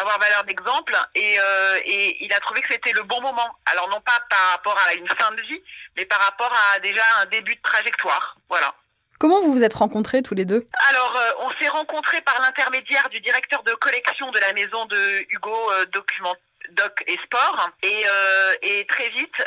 avoir 0.02 0.20
valeur 0.20 0.44
d'exemple. 0.44 0.98
Et, 1.16 1.38
euh, 1.40 1.80
et, 1.86 2.26
il 2.26 2.34
a 2.34 2.40
trouvé 2.40 2.62
que 2.62 2.74
c'était 2.74 2.92
le 2.92 3.04
bon 3.04 3.22
moment. 3.22 3.50
Alors 3.68 3.88
non 3.90 4.02
pas 4.02 4.20
par 4.30 4.52
rapport 4.52 4.78
à 4.88 4.94
une 4.94 5.08
fin 5.08 5.32
de 5.32 5.42
vie, 5.42 5.62
mais 5.96 6.06
par 6.06 6.20
rapport 6.20 6.54
à 6.74 6.80
déjà 6.80 7.04
un 7.22 7.26
début 7.28 7.56
de 7.56 7.62
trajectoire. 7.62 8.36
Voilà. 8.50 8.74
Comment 9.22 9.40
vous 9.40 9.54
vous 9.54 9.64
êtes 9.64 9.76
rencontrés 9.76 10.24
tous 10.24 10.34
les 10.34 10.46
deux? 10.46 10.68
Alors, 10.90 11.16
euh, 11.16 11.32
on 11.42 11.52
s'est 11.60 11.70
rencontrés 11.70 12.22
par 12.22 12.42
l'intermédiaire 12.42 13.08
du 13.10 13.20
directeur 13.20 13.62
de 13.62 13.76
collection 13.76 14.32
de 14.32 14.40
la 14.40 14.52
maison 14.54 14.86
de 14.86 15.26
Hugo 15.30 15.72
euh, 15.74 15.86
Document 15.94 16.36
Doc 16.72 17.04
et 17.06 17.20
Sport. 17.24 17.70
Et, 17.84 18.04
euh, 18.12 18.54
et 18.64 18.86
très 18.88 19.10
vite, 19.10 19.44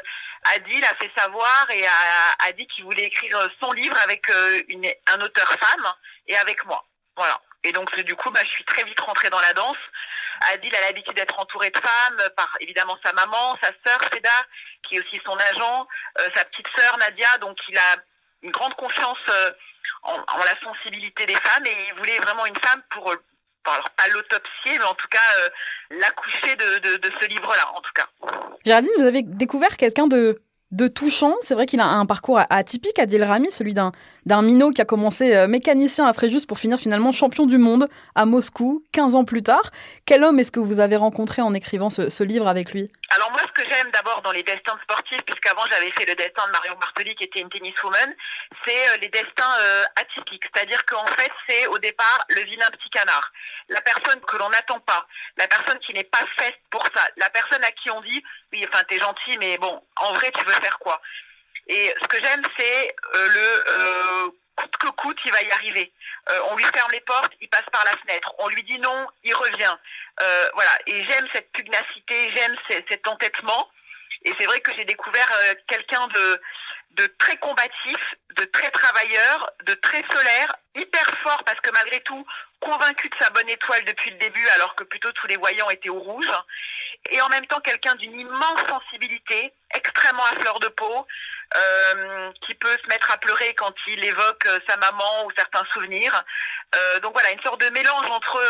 Adil 0.54 0.84
a 0.84 0.94
fait 0.96 1.10
savoir 1.16 1.70
et 1.70 1.86
a, 1.86 2.52
dit 2.52 2.66
qu'il 2.66 2.84
voulait 2.84 3.04
écrire 3.04 3.48
son 3.60 3.72
livre 3.72 3.96
avec 4.02 4.28
une, 4.68 4.86
un 5.12 5.20
auteur 5.20 5.48
femme 5.48 5.92
et 6.26 6.36
avec 6.36 6.64
moi. 6.66 6.84
Voilà. 7.16 7.40
Et 7.62 7.72
donc, 7.72 7.98
du 8.00 8.14
coup, 8.14 8.30
bah, 8.30 8.40
je 8.42 8.50
suis 8.50 8.64
très 8.64 8.84
vite 8.84 9.00
rentrée 9.00 9.30
dans 9.30 9.40
la 9.40 9.54
danse. 9.54 9.78
Adil 10.52 10.74
a 10.74 10.80
l'habitude 10.82 11.14
d'être 11.14 11.38
entouré 11.38 11.70
de 11.70 11.78
femmes, 11.78 12.28
par 12.36 12.50
évidemment 12.60 12.98
sa 13.02 13.12
maman, 13.12 13.56
sa 13.62 13.70
sœur 13.84 14.00
Seda, 14.12 14.46
qui 14.82 14.96
est 14.96 15.00
aussi 15.00 15.20
son 15.24 15.36
agent, 15.36 15.88
euh, 16.18 16.28
sa 16.34 16.44
petite 16.44 16.68
sœur 16.76 16.98
Nadia, 16.98 17.38
donc 17.38 17.58
il 17.68 17.78
a 17.78 17.96
une 18.42 18.50
grande 18.50 18.74
confiance 18.74 19.18
en, 20.02 20.44
la 20.44 20.60
sensibilité 20.60 21.24
des 21.26 21.36
femmes 21.36 21.66
et 21.66 21.86
il 21.88 21.94
voulait 21.94 22.18
vraiment 22.18 22.44
une 22.46 22.58
femme 22.58 22.82
pour, 22.90 23.14
alors 23.64 23.90
pas 23.90 24.08
l'autopsier, 24.08 24.78
mais 24.78 24.84
en 24.84 24.94
tout 24.94 25.08
cas 25.08 25.50
l'accoucher 25.90 26.54
de, 26.56 26.96
de, 26.98 27.12
ce 27.20 27.24
livre-là, 27.26 27.72
en 27.74 27.80
tout 27.80 27.92
cas. 27.94 28.08
Géraldine, 28.64 28.92
vous 28.98 29.04
avez 29.04 29.22
découvert 29.22 29.76
quelqu'un 29.76 30.06
de 30.06 30.40
de 30.74 30.88
touchant. 30.88 31.34
C'est 31.40 31.54
vrai 31.54 31.66
qu'il 31.66 31.80
a 31.80 31.86
un 31.86 32.04
parcours 32.04 32.40
atypique, 32.50 32.98
Adil 32.98 33.22
Rami, 33.22 33.50
celui 33.50 33.74
d'un 33.74 33.92
d'un 34.26 34.42
minot 34.42 34.70
qui 34.70 34.80
a 34.80 34.84
commencé 34.84 35.34
euh, 35.34 35.46
mécanicien 35.46 36.06
à 36.06 36.12
Fréjus 36.12 36.46
pour 36.46 36.58
finir 36.58 36.78
finalement 36.78 37.12
champion 37.12 37.46
du 37.46 37.58
monde 37.58 37.86
à 38.14 38.26
Moscou 38.26 38.82
15 38.92 39.14
ans 39.14 39.24
plus 39.24 39.42
tard. 39.42 39.70
Quel 40.04 40.24
homme 40.24 40.40
est-ce 40.40 40.50
que 40.50 40.60
vous 40.60 40.80
avez 40.80 40.96
rencontré 40.96 41.42
en 41.42 41.54
écrivant 41.54 41.90
ce, 41.90 42.24
livre 42.24 42.48
avec 42.48 42.72
lui? 42.72 42.90
Que 43.54 43.64
j'aime 43.64 43.90
d'abord 43.92 44.20
dans 44.22 44.32
les 44.32 44.42
destins 44.42 44.78
sportifs, 44.82 45.22
puisqu'avant 45.22 45.64
j'avais 45.68 45.90
fait 45.92 46.04
le 46.04 46.14
destin 46.14 46.46
de 46.46 46.52
Marion 46.52 46.74
Bartoli 46.74 47.14
qui 47.14 47.24
était 47.24 47.40
une 47.40 47.48
tenniswoman, 47.48 48.14
c'est 48.64 48.88
euh, 48.90 48.96
les 48.98 49.08
destins 49.08 49.56
euh, 49.60 49.84
atypiques. 49.96 50.44
C'est-à-dire 50.52 50.84
qu'en 50.84 51.06
fait, 51.06 51.30
c'est 51.48 51.66
au 51.68 51.78
départ 51.78 52.24
le 52.28 52.40
vilain 52.42 52.68
petit 52.72 52.90
canard. 52.90 53.32
La 53.68 53.80
personne 53.80 54.20
que 54.20 54.36
l'on 54.36 54.50
n'attend 54.50 54.80
pas, 54.80 55.06
la 55.36 55.48
personne 55.48 55.78
qui 55.78 55.94
n'est 55.94 56.04
pas 56.04 56.26
faite 56.36 56.58
pour 56.70 56.84
ça, 56.94 57.08
la 57.16 57.30
personne 57.30 57.62
à 57.64 57.70
qui 57.70 57.90
on 57.90 58.00
dit, 58.02 58.22
oui, 58.52 58.66
enfin, 58.68 58.82
t'es 58.88 58.98
gentil, 58.98 59.38
mais 59.38 59.56
bon, 59.58 59.82
en 59.96 60.12
vrai, 60.14 60.30
tu 60.32 60.44
veux 60.44 60.52
faire 60.54 60.78
quoi? 60.78 61.00
Et 61.68 61.94
ce 62.02 62.08
que 62.08 62.20
j'aime, 62.20 62.42
c'est 62.58 62.96
euh, 63.14 63.28
le 63.28 64.34
coûte 64.56 64.76
que 64.76 64.88
coûte, 64.88 65.18
il 65.24 65.32
va 65.32 65.42
y 65.42 65.50
arriver. 65.52 65.92
Euh, 66.30 66.40
on 66.50 66.56
lui 66.56 66.64
ferme 66.64 66.90
les 66.92 67.00
portes, 67.00 67.32
il 67.40 67.48
passe 67.48 67.66
par 67.72 67.84
la 67.84 67.92
fenêtre. 67.98 68.34
On 68.38 68.48
lui 68.48 68.62
dit 68.62 68.78
non, 68.78 69.06
il 69.22 69.34
revient. 69.34 69.76
voilà. 70.54 70.70
Et 70.86 71.02
j'aime 71.04 71.26
cette 71.32 71.50
pugnacité, 71.52 72.30
j'aime 72.30 72.56
cet 72.68 73.06
entêtement. 73.08 73.70
Et 74.22 74.32
c'est 74.38 74.46
vrai 74.46 74.60
que 74.60 74.72
j'ai 74.72 74.84
découvert 74.84 75.30
quelqu'un 75.66 76.06
de, 76.08 76.40
de 76.92 77.06
très 77.18 77.36
combatif, 77.38 78.14
de 78.36 78.44
très 78.44 78.70
travailleur, 78.70 79.50
de 79.64 79.74
très 79.74 80.02
solaire, 80.04 80.56
hyper 80.74 81.06
fort 81.18 81.42
parce 81.44 81.60
que 81.60 81.70
malgré 81.70 82.00
tout, 82.00 82.26
convaincu 82.60 83.08
de 83.08 83.14
sa 83.16 83.30
bonne 83.30 83.48
étoile 83.48 83.84
depuis 83.84 84.10
le 84.10 84.16
début 84.18 84.48
alors 84.50 84.74
que 84.74 84.84
plutôt 84.84 85.12
tous 85.12 85.26
les 85.26 85.36
voyants 85.36 85.70
étaient 85.70 85.88
au 85.88 86.00
rouge. 86.00 86.32
Et 87.10 87.20
en 87.20 87.28
même 87.28 87.46
temps 87.46 87.60
quelqu'un 87.60 87.94
d'une 87.96 88.18
immense 88.18 88.60
sensibilité, 88.68 89.52
extrêmement 89.74 90.24
à 90.24 90.40
fleur 90.40 90.60
de 90.60 90.68
peau, 90.68 91.06
euh, 91.56 92.32
qui 92.40 92.54
peut 92.54 92.76
se 92.82 92.88
mettre 92.88 93.10
à 93.12 93.18
pleurer 93.18 93.54
quand 93.54 93.74
il 93.86 94.02
évoque 94.04 94.46
euh, 94.46 94.58
sa 94.68 94.76
maman 94.78 95.26
ou 95.26 95.30
certains 95.36 95.64
souvenirs. 95.72 96.24
Euh, 96.74 97.00
donc 97.00 97.12
voilà, 97.12 97.30
une 97.32 97.42
sorte 97.42 97.60
de 97.60 97.68
mélange 97.68 98.06
entre 98.10 98.40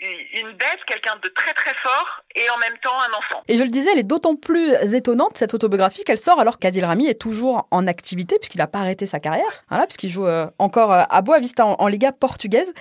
une 0.00 0.52
bête, 0.52 0.84
quelqu'un 0.86 1.16
de 1.22 1.28
très 1.28 1.52
très 1.54 1.74
fort, 1.74 2.22
et 2.34 2.48
en 2.50 2.58
même 2.58 2.78
temps 2.82 2.94
un 3.10 3.18
enfant. 3.18 3.42
Et 3.48 3.56
je 3.56 3.62
le 3.62 3.70
disais, 3.70 3.90
elle 3.92 3.98
est 3.98 4.04
d'autant 4.04 4.36
plus 4.36 4.72
étonnante, 4.94 5.36
cette 5.36 5.54
autobiographie, 5.54 6.04
qu'elle 6.04 6.18
sort 6.18 6.40
alors 6.40 6.58
qu'Adil 6.58 6.84
Rami 6.84 7.06
est 7.06 7.20
toujours 7.20 7.66
en 7.70 7.86
activité, 7.86 8.38
puisqu'il 8.38 8.58
n'a 8.58 8.66
pas 8.66 8.78
arrêté 8.78 9.06
sa 9.06 9.20
carrière, 9.20 9.64
voilà, 9.68 9.86
puisqu'il 9.86 10.10
joue 10.10 10.26
encore 10.58 10.92
à 10.92 11.22
Boa 11.22 11.40
Vista 11.40 11.64
en 11.66 11.88
Liga 11.88 12.12
portugaise. 12.12 12.72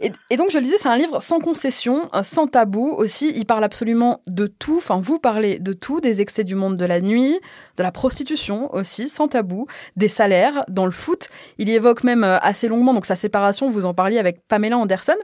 Et, 0.00 0.36
donc, 0.36 0.50
je 0.50 0.58
le 0.58 0.64
disais, 0.64 0.78
c'est 0.78 0.88
un 0.88 0.96
livre 0.96 1.20
sans 1.20 1.40
concession, 1.40 2.08
euh, 2.14 2.22
sans 2.22 2.46
tabou 2.46 2.94
aussi. 2.96 3.32
Il 3.34 3.46
parle 3.46 3.64
absolument 3.64 4.22
de 4.28 4.46
tout. 4.46 4.76
Enfin, 4.76 5.00
vous 5.00 5.18
parlez 5.18 5.58
de 5.58 5.72
tout, 5.72 6.00
des 6.00 6.20
excès 6.20 6.44
du 6.44 6.54
monde 6.54 6.76
de 6.76 6.84
la 6.84 7.00
nuit, 7.00 7.40
de 7.76 7.82
la 7.82 7.90
prostitution 7.90 8.72
aussi, 8.72 9.08
sans 9.08 9.26
tabou, 9.26 9.66
des 9.96 10.08
salaires, 10.08 10.64
dans 10.68 10.86
le 10.86 10.92
foot. 10.92 11.30
Il 11.58 11.68
y 11.68 11.74
évoque 11.74 12.04
même 12.04 12.22
euh, 12.22 12.38
assez 12.38 12.68
longuement 12.68 12.94
donc 12.94 13.06
sa 13.06 13.16
séparation. 13.16 13.70
Vous 13.70 13.86
en 13.86 13.94
parliez 13.94 14.18
avec 14.18 14.46
Pamela 14.46 14.78
Anderson. 14.78 15.16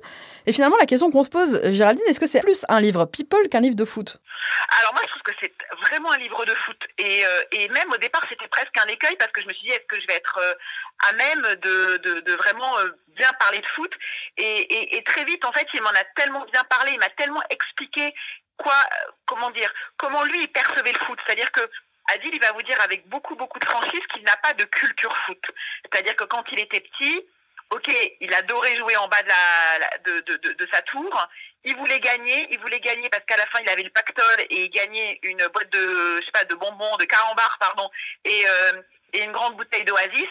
Et 0.46 0.52
finalement, 0.52 0.76
la 0.76 0.86
question 0.86 1.10
qu'on 1.12 1.22
se 1.22 1.30
pose, 1.30 1.60
Géraldine, 1.70 2.04
est-ce 2.08 2.20
que 2.20 2.26
c'est 2.26 2.40
plus 2.40 2.64
un 2.68 2.80
livre 2.80 3.04
people 3.04 3.48
qu'un 3.48 3.60
livre 3.60 3.76
de 3.76 3.84
foot? 3.84 4.18
Alors 4.80 4.92
moi, 4.92 5.02
je 5.04 5.08
trouve 5.08 5.22
que 5.22 5.32
c'est 5.40 5.52
vraiment 5.82 6.10
un 6.10 6.18
livre 6.18 6.44
de 6.44 6.52
foot. 6.52 6.76
Euh, 7.00 7.42
et 7.52 7.68
même 7.68 7.92
au 7.92 7.96
départ, 7.98 8.26
c'était 8.28 8.48
presque 8.48 8.76
un 8.76 8.86
écueil 8.86 9.16
parce 9.20 9.30
que 9.30 9.40
je 9.40 9.46
me 9.46 9.52
suis 9.52 9.68
dit, 9.68 9.72
est-ce 9.72 9.86
que 9.86 10.00
je 10.00 10.06
vais 10.08 10.14
être 10.14 10.38
à 11.08 11.12
même 11.12 11.42
de, 11.56 12.32
vraiment 12.36 12.74
bien 13.08 13.32
parler 13.34 13.60
de 13.60 13.66
foot 13.66 13.92
et, 14.36 15.02
très 15.06 15.24
vite, 15.24 15.44
en 15.44 15.52
fait, 15.52 15.66
il 15.74 15.82
m'en 15.82 15.90
a 15.90 16.04
tellement 16.16 16.44
bien 16.46 16.64
parlé, 16.64 16.92
il 16.92 16.98
m'a 16.98 17.10
tellement 17.10 17.42
expliqué 17.50 18.14
quoi, 18.56 18.74
euh, 18.74 19.10
comment 19.26 19.50
dire, 19.50 19.72
comment 19.96 20.22
lui 20.24 20.42
il 20.42 20.48
percevait 20.48 20.92
le 20.92 20.98
foot. 20.98 21.18
C'est-à-dire 21.24 21.50
que 21.52 21.60
Adil, 22.12 22.34
il 22.34 22.40
va 22.40 22.52
vous 22.52 22.62
dire 22.62 22.80
avec 22.82 23.08
beaucoup, 23.08 23.34
beaucoup 23.34 23.58
de 23.58 23.64
franchise 23.64 24.06
qu'il 24.12 24.22
n'a 24.24 24.36
pas 24.36 24.52
de 24.54 24.64
culture 24.64 25.16
foot. 25.18 25.42
C'est-à-dire 25.84 26.14
que 26.16 26.24
quand 26.24 26.44
il 26.52 26.58
était 26.58 26.80
petit, 26.80 27.26
ok, 27.70 27.90
il 28.20 28.32
adorait 28.34 28.76
jouer 28.76 28.96
en 28.96 29.08
bas 29.08 29.22
de, 29.22 29.28
la, 29.28 29.98
de, 29.98 30.68
sa 30.70 30.82
tour. 30.82 31.28
Il 31.64 31.74
voulait 31.76 32.00
gagner, 32.00 32.46
il 32.50 32.58
voulait 32.60 32.80
gagner 32.80 33.08
parce 33.08 33.24
qu'à 33.24 33.38
la 33.38 33.46
fin 33.46 33.58
il 33.60 33.68
avait 33.70 33.82
le 33.82 33.90
pactole 33.90 34.40
et 34.50 34.64
il 34.64 34.70
gagnait 34.70 35.18
une 35.22 35.46
boîte 35.48 35.70
de, 35.70 36.20
je 36.20 36.26
sais 36.26 36.32
pas, 36.32 36.44
de 36.44 36.54
bonbons, 36.54 36.96
de 36.98 37.04
carambars, 37.06 37.56
pardon, 37.58 37.90
euh, 38.26 38.82
et 39.14 39.22
une 39.22 39.32
grande 39.32 39.56
bouteille 39.56 39.84
d'oasis. 39.84 40.28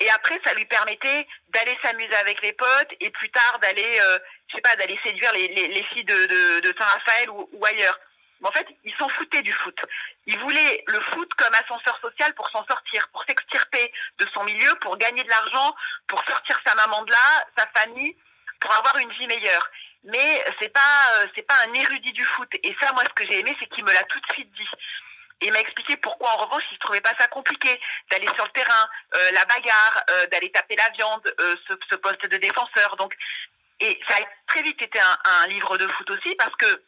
Et 0.00 0.10
après, 0.10 0.40
ça 0.44 0.54
lui 0.54 0.64
permettait 0.66 1.26
d'aller 1.50 1.78
s'amuser 1.82 2.14
avec 2.16 2.42
les 2.42 2.52
potes 2.52 2.92
et 3.00 3.10
plus 3.10 3.30
tard 3.30 3.58
d'aller, 3.60 3.98
euh, 4.00 4.18
je 4.48 4.56
sais 4.56 4.60
pas, 4.60 4.74
d'aller 4.76 4.98
séduire 5.04 5.32
les, 5.32 5.48
les, 5.48 5.82
filles 5.84 6.04
de, 6.04 6.74
Saint-Raphaël 6.76 7.30
ou, 7.30 7.64
ailleurs. 7.64 7.98
Mais 8.40 8.48
en 8.48 8.52
fait, 8.52 8.66
il 8.82 8.94
s'en 8.96 9.08
foutait 9.08 9.42
du 9.42 9.52
foot. 9.52 9.78
Il 10.26 10.36
voulait 10.38 10.84
le 10.88 11.00
foot 11.00 11.32
comme 11.34 11.54
ascenseur 11.54 11.98
social 12.00 12.34
pour 12.34 12.48
s'en 12.50 12.66
sortir, 12.66 13.08
pour 13.12 13.24
s'extirper 13.24 13.92
de 14.18 14.26
son 14.34 14.42
milieu, 14.44 14.74
pour 14.80 14.96
gagner 14.98 15.22
de 15.22 15.30
l'argent, 15.30 15.74
pour 16.08 16.22
sortir 16.24 16.60
sa 16.66 16.74
maman 16.74 17.02
de 17.04 17.12
là, 17.12 17.46
sa 17.56 17.66
famille, 17.68 18.16
pour 18.60 18.72
avoir 18.74 18.98
une 18.98 19.12
vie 19.12 19.28
meilleure. 19.28 19.70
Mais 20.02 20.44
c'est 20.58 20.70
pas, 20.70 21.18
euh, 21.18 21.26
c'est 21.34 21.46
pas 21.46 21.56
un 21.66 21.72
érudit 21.72 22.12
du 22.12 22.24
foot. 22.24 22.48
Et 22.62 22.76
ça, 22.80 22.92
moi, 22.92 23.04
ce 23.04 23.14
que 23.14 23.26
j'ai 23.26 23.38
aimé, 23.38 23.56
c'est 23.60 23.66
qu'il 23.68 23.84
me 23.84 23.92
l'a 23.92 24.02
tout 24.04 24.20
de 24.20 24.32
suite 24.32 24.50
dit 24.52 24.68
il 25.42 25.52
m'a 25.52 25.60
expliqué 25.60 25.96
pourquoi, 25.96 26.30
en 26.30 26.44
revanche, 26.44 26.64
il 26.70 26.74
ne 26.74 26.78
trouvait 26.78 27.00
pas 27.00 27.14
ça 27.18 27.28
compliqué 27.28 27.80
d'aller 28.10 28.28
sur 28.34 28.44
le 28.44 28.50
terrain, 28.50 28.88
euh, 29.14 29.30
la 29.32 29.44
bagarre, 29.44 30.04
euh, 30.10 30.26
d'aller 30.28 30.50
taper 30.50 30.76
la 30.76 30.88
viande, 30.90 31.34
euh, 31.40 31.56
ce, 31.68 31.96
poste 31.96 32.26
de 32.26 32.36
défenseur. 32.36 32.96
Et 33.80 34.00
ça 34.08 34.14
a 34.14 34.26
très 34.46 34.62
vite 34.62 34.80
été 34.80 34.98
un 35.00 35.46
livre 35.48 35.76
de 35.76 35.86
foot 35.88 36.10
aussi 36.10 36.34
parce 36.36 36.54
que 36.56 36.82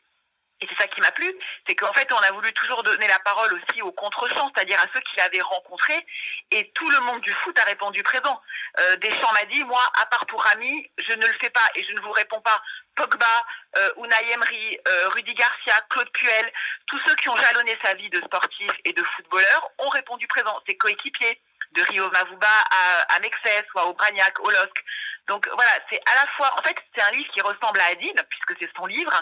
et 0.60 0.66
c'est 0.68 0.82
ça 0.82 0.88
qui 0.88 1.00
m'a 1.00 1.12
plu, 1.12 1.30
c'est 1.66 1.74
qu'en 1.74 1.92
fait, 1.92 2.10
on 2.12 2.16
a 2.16 2.32
voulu 2.32 2.50
toujours 2.54 2.82
donner 2.82 3.06
la 3.06 3.18
parole 3.18 3.52
aussi 3.52 3.82
aux 3.82 3.92
contre-champs, 3.92 4.50
c'est-à-dire 4.54 4.80
à 4.80 4.86
ceux 4.94 5.00
qu'il 5.00 5.20
avait 5.20 5.42
rencontrés, 5.42 6.06
et 6.50 6.70
tout 6.72 6.88
le 6.88 7.00
monde 7.00 7.20
du 7.20 7.32
foot 7.32 7.58
a 7.58 7.64
répondu 7.64 8.02
présent. 8.02 8.40
Euh, 8.78 8.96
Deschamps 8.96 9.32
m'a 9.34 9.44
dit, 9.44 9.62
moi, 9.64 9.82
à 10.00 10.06
part 10.06 10.24
pour 10.26 10.42
Rami, 10.42 10.90
je 10.96 11.12
ne 11.12 11.26
le 11.26 11.32
fais 11.34 11.50
pas, 11.50 11.68
et 11.74 11.82
je 11.82 11.92
ne 11.92 12.00
vous 12.00 12.12
réponds 12.12 12.40
pas. 12.40 12.62
Pogba, 12.96 13.46
euh, 13.76 13.92
Unai 13.98 14.32
Emery, 14.32 14.78
euh, 14.88 15.08
Rudy 15.10 15.34
Garcia, 15.34 15.74
Claude 15.90 16.10
Puel, 16.10 16.52
tous 16.86 16.98
ceux 17.06 17.14
qui 17.16 17.28
ont 17.28 17.36
jalonné 17.36 17.78
sa 17.82 17.94
vie 17.94 18.10
de 18.10 18.20
sportif 18.22 18.70
et 18.84 18.92
de 18.92 19.02
footballeur 19.02 19.70
ont 19.78 19.88
répondu 19.90 20.26
présent. 20.26 20.60
Ses 20.66 20.76
coéquipiers, 20.76 21.40
de 21.72 21.82
Rio 21.82 22.10
Mavuba 22.10 22.46
à, 22.48 23.14
à 23.14 23.20
Mexès 23.20 23.64
ou 23.74 23.78
à 23.78 23.86
Aubragnac, 23.86 24.40
au 24.40 24.50
LOSC. 24.50 24.84
Donc 25.28 25.48
voilà, 25.52 25.72
c'est 25.90 26.00
à 26.06 26.14
la 26.22 26.26
fois, 26.32 26.50
en 26.58 26.62
fait, 26.62 26.76
c'est 26.94 27.02
un 27.02 27.10
livre 27.10 27.30
qui 27.32 27.40
ressemble 27.40 27.80
à 27.80 27.86
Adine, 27.86 28.22
puisque 28.30 28.54
c'est 28.58 28.70
son 28.76 28.86
livre, 28.86 29.12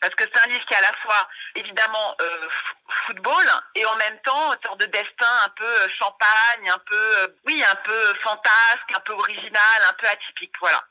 parce 0.00 0.14
que 0.14 0.24
c'est 0.24 0.44
un 0.44 0.48
livre 0.48 0.64
qui 0.66 0.74
est 0.74 0.76
à 0.76 0.82
la 0.82 0.92
fois 0.98 1.28
évidemment 1.54 2.14
euh, 2.20 2.48
football 3.06 3.44
et 3.74 3.86
en 3.86 3.96
même 3.96 4.20
temps 4.20 4.52
une 4.52 4.62
sorte 4.62 4.80
de 4.80 4.86
destin 4.86 5.40
un 5.44 5.48
peu 5.50 5.64
euh, 5.64 5.88
champagne, 5.88 6.68
un 6.68 6.78
peu 6.78 7.34
oui, 7.46 7.64
un 7.64 7.74
peu 7.76 8.14
fantasque, 8.16 8.92
un 8.94 9.00
peu 9.00 9.14
original, 9.14 9.82
un 9.88 9.94
peu 9.94 10.06
atypique. 10.06 10.54
Voilà, 10.60 10.84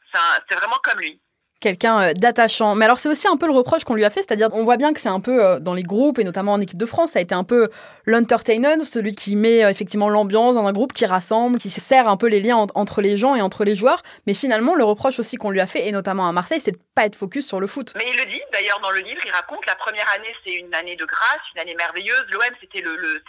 c'est 0.50 0.56
vraiment 0.56 0.80
comme 0.80 1.00
lui 1.00 1.22
quelqu'un 1.60 2.02
euh, 2.02 2.14
d'attachant. 2.14 2.76
Mais 2.76 2.86
alors 2.86 3.00
c'est 3.00 3.10
aussi 3.10 3.28
un 3.28 3.38
peu 3.38 3.48
le 3.48 3.54
reproche 3.54 3.84
qu'on 3.84 3.96
lui 3.96 4.06
a 4.06 4.10
fait, 4.10 4.22
c'est-à-dire 4.22 4.50
on 4.54 4.64
voit 4.64 4.78
bien 4.78 4.94
que 4.94 5.00
c'est 5.00 5.10
un 5.10 5.20
peu 5.20 5.44
euh, 5.44 5.60
dans 5.60 5.74
les 5.74 5.84
groupes 5.84 6.20
et 6.20 6.24
notamment 6.24 6.54
en 6.54 6.62
équipe 6.62 6.78
de 6.78 6.86
France, 6.86 7.12
ça 7.12 7.20
a 7.20 7.22
été 7.22 7.36
un 7.36 7.44
peu 7.44 7.70
l'entertainer, 8.06 8.86
celui 8.86 9.16
qui 9.16 9.36
met 9.36 9.64
euh, 9.64 9.70
effectivement 9.70 10.10
l'ambiance 10.10 10.56
dans 10.56 10.66
un 10.66 10.74
groupe, 10.74 10.94
qui 10.94 11.06
rassemble, 11.06 11.58
qui 11.58 11.70
sert 11.70 12.08
un 12.08 12.18
peu 12.18 12.28
les 12.28 12.42
liens 12.42 12.68
entre 12.76 13.02
les 13.02 13.18
gens 13.18 13.36
et 13.36 13.42
entre 13.42 13.64
les 13.64 13.76
joueurs. 13.76 14.04
Mais 14.28 14.34
finalement 14.34 14.76
le 14.76 14.84
reproche 14.84 15.20
aussi 15.20 15.38
qu'on 15.38 15.50
lui 15.50 15.60
a 15.60 15.68
fait, 15.68 15.88
et 15.88 15.92
notamment 15.92 16.28
à 16.28 16.32
Marseille, 16.32 16.60
c'est 16.60 16.72
de 16.72 16.80
pas 16.94 17.06
être 17.06 17.16
focus 17.16 17.48
sur 17.48 17.60
le 17.60 17.68
foot. 17.68 17.94
Mais 17.96 18.06
il 18.12 18.18
le 18.18 18.26
dit 18.26 18.42
d'ailleurs 18.52 18.80
dans 18.82 18.92
le 18.92 19.00
livre, 19.00 19.22
il 19.26 19.32
raconte 19.32 19.66
la 19.66 19.76
première 19.76 20.08
année 20.16 20.34
c'est 20.46 20.54
une 20.54 20.74
année 20.74 20.96
de 20.96 21.06
grâce, 21.06 21.42
une 21.56 21.62
année 21.62 21.76
merveilleuse. 21.76 22.26
L'OM 22.32 22.44
c'était 22.62 22.84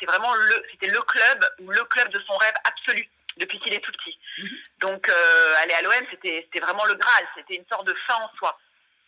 vraiment 0.06 0.34
le 0.34 0.62
c'était 0.72 0.92
le 0.92 1.00
club 1.00 1.44
ou 1.64 1.70
le 1.70 1.84
club 1.84 2.10
de 2.12 2.20
son 2.26 2.36
rêve 2.36 2.54
absolu 2.64 3.08
depuis 3.36 3.58
qu'il 3.60 3.74
est 3.74 3.80
tout 3.80 3.92
petit. 3.92 4.18
Mhm. 4.38 4.48
Donc 4.80 5.08
euh, 5.08 5.54
aller 5.62 5.74
à 5.74 5.82
l'OM, 5.82 6.06
c'était 6.10 6.60
vraiment 6.60 6.84
le 6.86 6.94
Graal, 6.94 7.28
c'était 7.36 7.54
une 7.54 7.66
sorte 7.68 7.86
de 7.86 7.94
fin 8.06 8.14
en 8.14 8.30
soi. 8.36 8.58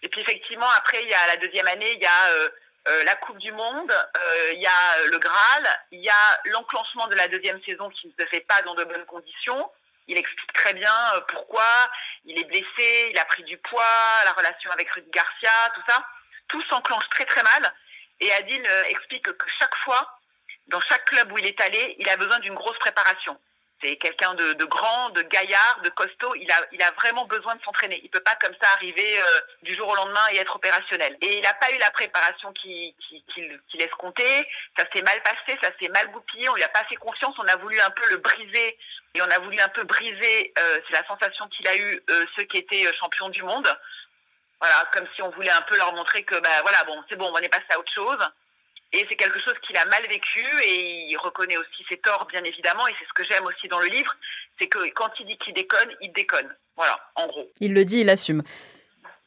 Et 0.02 0.08
puis 0.08 0.20
effectivement, 0.20 0.68
après, 0.76 1.02
il 1.02 1.08
y 1.08 1.14
a 1.14 1.26
la 1.26 1.36
deuxième 1.36 1.66
année, 1.66 1.92
il 1.92 2.00
y 2.00 2.06
a 2.06 2.30
euh, 2.30 2.50
euh, 2.88 3.04
la 3.04 3.16
Coupe 3.16 3.38
du 3.38 3.52
Monde, 3.52 3.92
il 4.52 4.60
y 4.60 4.66
a 4.66 5.04
le 5.06 5.18
Graal, 5.18 5.68
il 5.90 6.00
y 6.00 6.08
a 6.08 6.40
l'enclenchement 6.46 7.06
de 7.08 7.16
la 7.16 7.28
deuxième 7.28 7.62
saison 7.64 7.90
qui 7.90 8.06
ne 8.06 8.24
se 8.24 8.28
fait 8.28 8.40
pas 8.40 8.62
dans 8.62 8.74
de 8.74 8.84
bonnes 8.84 9.04
conditions. 9.06 9.70
Il 10.06 10.16
explique 10.16 10.52
très 10.54 10.72
bien 10.72 10.94
pourquoi, 11.28 11.90
il 12.24 12.38
est 12.38 12.44
blessé, 12.44 13.10
il 13.10 13.18
a 13.18 13.26
pris 13.26 13.42
du 13.42 13.58
poids, 13.58 14.24
la 14.24 14.32
relation 14.32 14.70
avec 14.70 14.90
Rudy 14.90 15.10
Garcia, 15.10 15.50
tout 15.74 15.82
ça. 15.86 16.06
Tout 16.46 16.62
s'enclenche 16.62 17.10
très 17.10 17.26
très 17.26 17.42
mal. 17.42 17.74
Et 18.20 18.32
Adil 18.32 18.66
explique 18.86 19.30
que 19.30 19.50
chaque 19.50 19.74
fois, 19.84 20.18
dans 20.68 20.80
chaque 20.80 21.04
club 21.04 21.30
où 21.32 21.38
il 21.38 21.46
est 21.46 21.60
allé, 21.60 21.96
il 21.98 22.08
a 22.08 22.16
besoin 22.16 22.38
d'une 22.38 22.54
grosse 22.54 22.78
préparation. 22.78 23.38
C'est 23.82 23.96
quelqu'un 23.96 24.34
de, 24.34 24.64
grand, 24.64 25.10
de 25.10 25.22
gaillard, 25.22 25.80
de 25.84 25.88
costaud. 25.90 26.34
Il 26.34 26.50
a, 26.50 26.90
vraiment 26.92 27.26
besoin 27.26 27.54
de 27.54 27.62
s'entraîner. 27.62 28.00
Il 28.02 28.10
peut 28.10 28.20
pas 28.20 28.34
comme 28.40 28.54
ça 28.60 28.68
arriver 28.74 29.20
euh, 29.20 29.40
du 29.62 29.74
jour 29.74 29.88
au 29.88 29.94
lendemain 29.94 30.26
et 30.32 30.38
être 30.38 30.56
opérationnel. 30.56 31.16
Et 31.20 31.38
il 31.38 31.42
n'a 31.42 31.54
pas 31.54 31.70
eu 31.70 31.78
la 31.78 31.90
préparation 31.92 32.52
qu'il 32.52 32.94
qui, 33.08 33.24
qui, 33.28 33.76
laisse 33.78 33.94
compter. 33.98 34.48
Ça 34.76 34.84
s'est 34.92 35.02
mal 35.02 35.22
passé, 35.22 35.58
ça 35.62 35.70
s'est 35.80 35.88
mal 35.88 36.10
goupillé. 36.10 36.48
On 36.48 36.54
lui 36.54 36.64
a 36.64 36.68
pas 36.68 36.84
fait 36.88 36.96
confiance. 36.96 37.34
On 37.38 37.46
a 37.46 37.56
voulu 37.56 37.80
un 37.80 37.90
peu 37.90 38.08
le 38.10 38.16
briser 38.16 38.76
et 39.14 39.22
on 39.22 39.30
a 39.30 39.38
voulu 39.38 39.58
un 39.60 39.68
peu 39.68 39.84
briser, 39.84 40.52
euh, 40.58 40.80
c'est 40.86 40.94
la 40.94 41.06
sensation 41.06 41.48
qu'il 41.48 41.66
a 41.66 41.76
eu 41.76 42.02
euh, 42.10 42.26
ceux 42.36 42.44
qui 42.44 42.58
étaient 42.58 42.86
euh, 42.86 42.92
champions 42.92 43.28
du 43.28 43.42
monde. 43.42 43.68
Voilà, 44.60 44.88
comme 44.92 45.06
si 45.14 45.22
on 45.22 45.30
voulait 45.30 45.50
un 45.50 45.62
peu 45.62 45.76
leur 45.76 45.92
montrer 45.94 46.24
que 46.24 46.38
bah 46.40 46.62
voilà, 46.62 46.84
bon, 46.84 47.02
c'est 47.08 47.16
bon, 47.16 47.30
on 47.32 47.38
est 47.38 47.48
passé 47.48 47.64
à 47.70 47.78
autre 47.78 47.92
chose. 47.92 48.18
Et 48.92 49.04
c'est 49.08 49.16
quelque 49.16 49.38
chose 49.38 49.54
qu'il 49.66 49.76
a 49.76 49.84
mal 49.86 50.02
vécu 50.08 50.40
et 50.64 51.06
il 51.10 51.16
reconnaît 51.18 51.58
aussi 51.58 51.84
ses 51.90 51.98
torts, 51.98 52.26
bien 52.30 52.42
évidemment. 52.42 52.86
Et 52.88 52.92
c'est 52.98 53.04
ce 53.06 53.12
que 53.12 53.22
j'aime 53.24 53.44
aussi 53.44 53.68
dans 53.68 53.80
le 53.80 53.88
livre, 53.88 54.14
c'est 54.58 54.66
que 54.68 54.78
quand 54.94 55.10
il 55.20 55.26
dit 55.26 55.36
qu'il 55.36 55.52
déconne, 55.54 55.90
il 56.00 56.12
déconne. 56.12 56.48
Voilà, 56.76 56.98
en 57.14 57.26
gros. 57.26 57.50
Il 57.60 57.74
le 57.74 57.84
dit, 57.84 58.00
il 58.00 58.08
assume. 58.08 58.42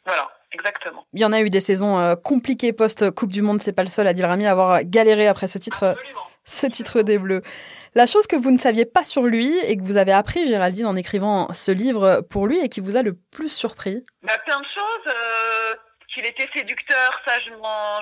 Voilà, 0.06 0.32
exactement. 0.52 1.06
Il 1.14 1.20
y 1.22 1.26
en 1.26 1.32
a 1.32 1.42
eu 1.42 1.52
des 1.52 1.60
saisons 1.62 2.00
euh, 2.00 2.16
compliquées 2.16 2.74
post-Coupe 2.74 3.32
du 3.32 3.44
Monde. 3.44 3.62
C'est 3.62 3.72
pas 3.74 3.84
le 3.84 3.90
seul, 3.90 4.08
Adil 4.08 4.26
Rami, 4.26 4.48
à 4.48 4.52
avoir 4.52 4.84
galéré 4.84 5.28
après 5.28 5.48
ce 5.48 5.60
titre, 5.60 5.84
Absolument. 5.90 6.28
ce 6.44 6.66
titre 6.66 7.04
des 7.04 7.20
Bleus. 7.20 7.44
La 7.94 8.08
chose 8.08 8.26
que 8.26 8.38
vous 8.38 8.50
ne 8.52 8.58
saviez 8.58 8.86
pas 8.86 9.04
sur 9.04 9.24
lui 9.24 9.56
et 9.60 9.78
que 9.78 9.84
vous 9.84 9.98
avez 9.98 10.14
appris, 10.14 10.48
Géraldine, 10.48 10.88
en 10.88 10.96
écrivant 10.96 11.52
ce 11.54 11.72
livre 11.72 12.22
pour 12.30 12.48
lui 12.48 12.58
et 12.60 12.70
qui 12.70 12.80
vous 12.80 12.96
a 12.98 13.04
le 13.04 13.14
plus 13.14 13.50
surpris? 13.50 14.04
Bah, 14.24 14.38
plein 14.46 14.60
de 14.60 14.66
choses. 14.66 15.08
euh, 15.08 15.76
qu'il 16.12 16.26
était 16.26 16.50
séducteur, 16.54 17.22
ça 17.26 17.40
je 17.40 17.52
m'en, 17.52 18.02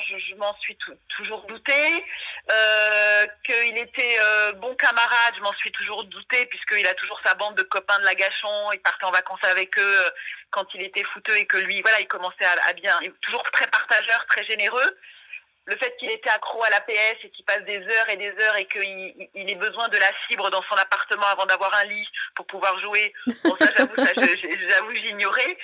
suis 0.59 0.75
tou- 0.77 0.97
toujours 1.15 1.41
douté. 1.47 2.05
Euh, 2.51 3.27
qu'il 3.43 3.77
était 3.77 4.17
euh, 4.19 4.53
bon 4.53 4.73
camarade, 4.75 5.33
je 5.37 5.41
m'en 5.41 5.53
suis 5.53 5.71
toujours 5.71 6.03
douté 6.05 6.45
puisqu'il 6.47 6.87
a 6.87 6.93
toujours 6.95 7.19
sa 7.23 7.35
bande 7.35 7.55
de 7.55 7.63
copains 7.63 7.99
de 7.99 8.05
la 8.05 8.15
Gachon. 8.15 8.71
Il 8.73 8.79
partait 8.81 9.05
en 9.05 9.11
vacances 9.11 9.43
avec 9.43 9.77
eux 9.77 10.05
euh, 10.05 10.09
quand 10.49 10.73
il 10.73 10.81
était 10.81 11.03
footeux 11.03 11.37
et 11.37 11.45
que 11.45 11.57
lui, 11.57 11.81
voilà, 11.81 11.99
il 11.99 12.07
commençait 12.07 12.45
à, 12.45 12.73
bien, 12.73 12.97
toujours 13.21 13.43
très 13.51 13.67
partageur, 13.67 14.25
très 14.27 14.43
généreux. 14.43 14.97
Le 15.65 15.77
fait 15.77 15.95
qu'il 15.97 16.09
était 16.09 16.31
accro 16.31 16.63
à 16.63 16.69
l'APS 16.71 17.17
et 17.23 17.29
qu'il 17.29 17.45
passe 17.45 17.61
des 17.65 17.77
heures 17.87 18.09
et 18.09 18.17
des 18.17 18.31
heures 18.39 18.55
et 18.55 18.65
qu'il 18.65 18.81
il- 18.83 19.29
il 19.35 19.49
ait 19.51 19.55
besoin 19.55 19.87
de 19.89 19.97
la 19.97 20.11
fibre 20.27 20.49
dans 20.49 20.63
son 20.63 20.75
appartement 20.75 21.27
avant 21.27 21.45
d'avoir 21.45 21.71
un 21.75 21.83
lit 21.83 22.09
pour 22.33 22.47
pouvoir 22.47 22.79
jouer. 22.79 23.13
Bon, 23.43 23.55
ça, 23.59 23.67
j'avoue, 23.75 24.95
j'ignorais. 24.95 25.57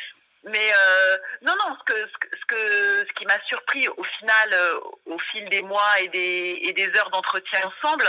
Mais 0.45 0.71
euh, 0.73 1.17
non, 1.41 1.55
non, 1.55 1.75
ce 1.79 1.83
que 1.91 2.07
ce 2.07 2.17
que 2.19 2.37
ce, 2.39 2.45
que- 2.45 3.05
ce 3.07 3.13
qui 3.13 3.25
m'a 3.25 3.39
surpris 3.45 3.87
au 3.87 4.03
final, 4.03 4.49
euh, 4.53 4.79
au 5.05 5.19
fil 5.19 5.47
des 5.49 5.61
mois 5.63 5.99
et 6.01 6.07
des 6.09 6.59
et 6.63 6.73
des 6.73 6.87
heures 6.97 7.09
d'entretien 7.09 7.59
ensemble, 7.65 8.07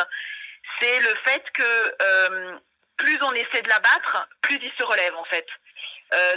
c'est 0.80 1.00
le 1.00 1.14
fait 1.24 1.42
que 1.52 1.94
euh, 2.02 2.58
plus 2.98 3.18
on 3.22 3.32
essaie 3.32 3.62
de 3.62 3.68
l'abattre, 3.68 4.28
plus 4.42 4.58
il 4.62 4.72
se 4.78 4.82
relève 4.82 5.14
en 5.16 5.24
fait. 5.24 5.46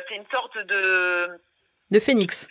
C'est 0.07 0.15
une 0.15 0.25
sorte 0.31 0.57
de 0.57 1.29
De 1.91 1.99
Phoenix. 1.99 2.47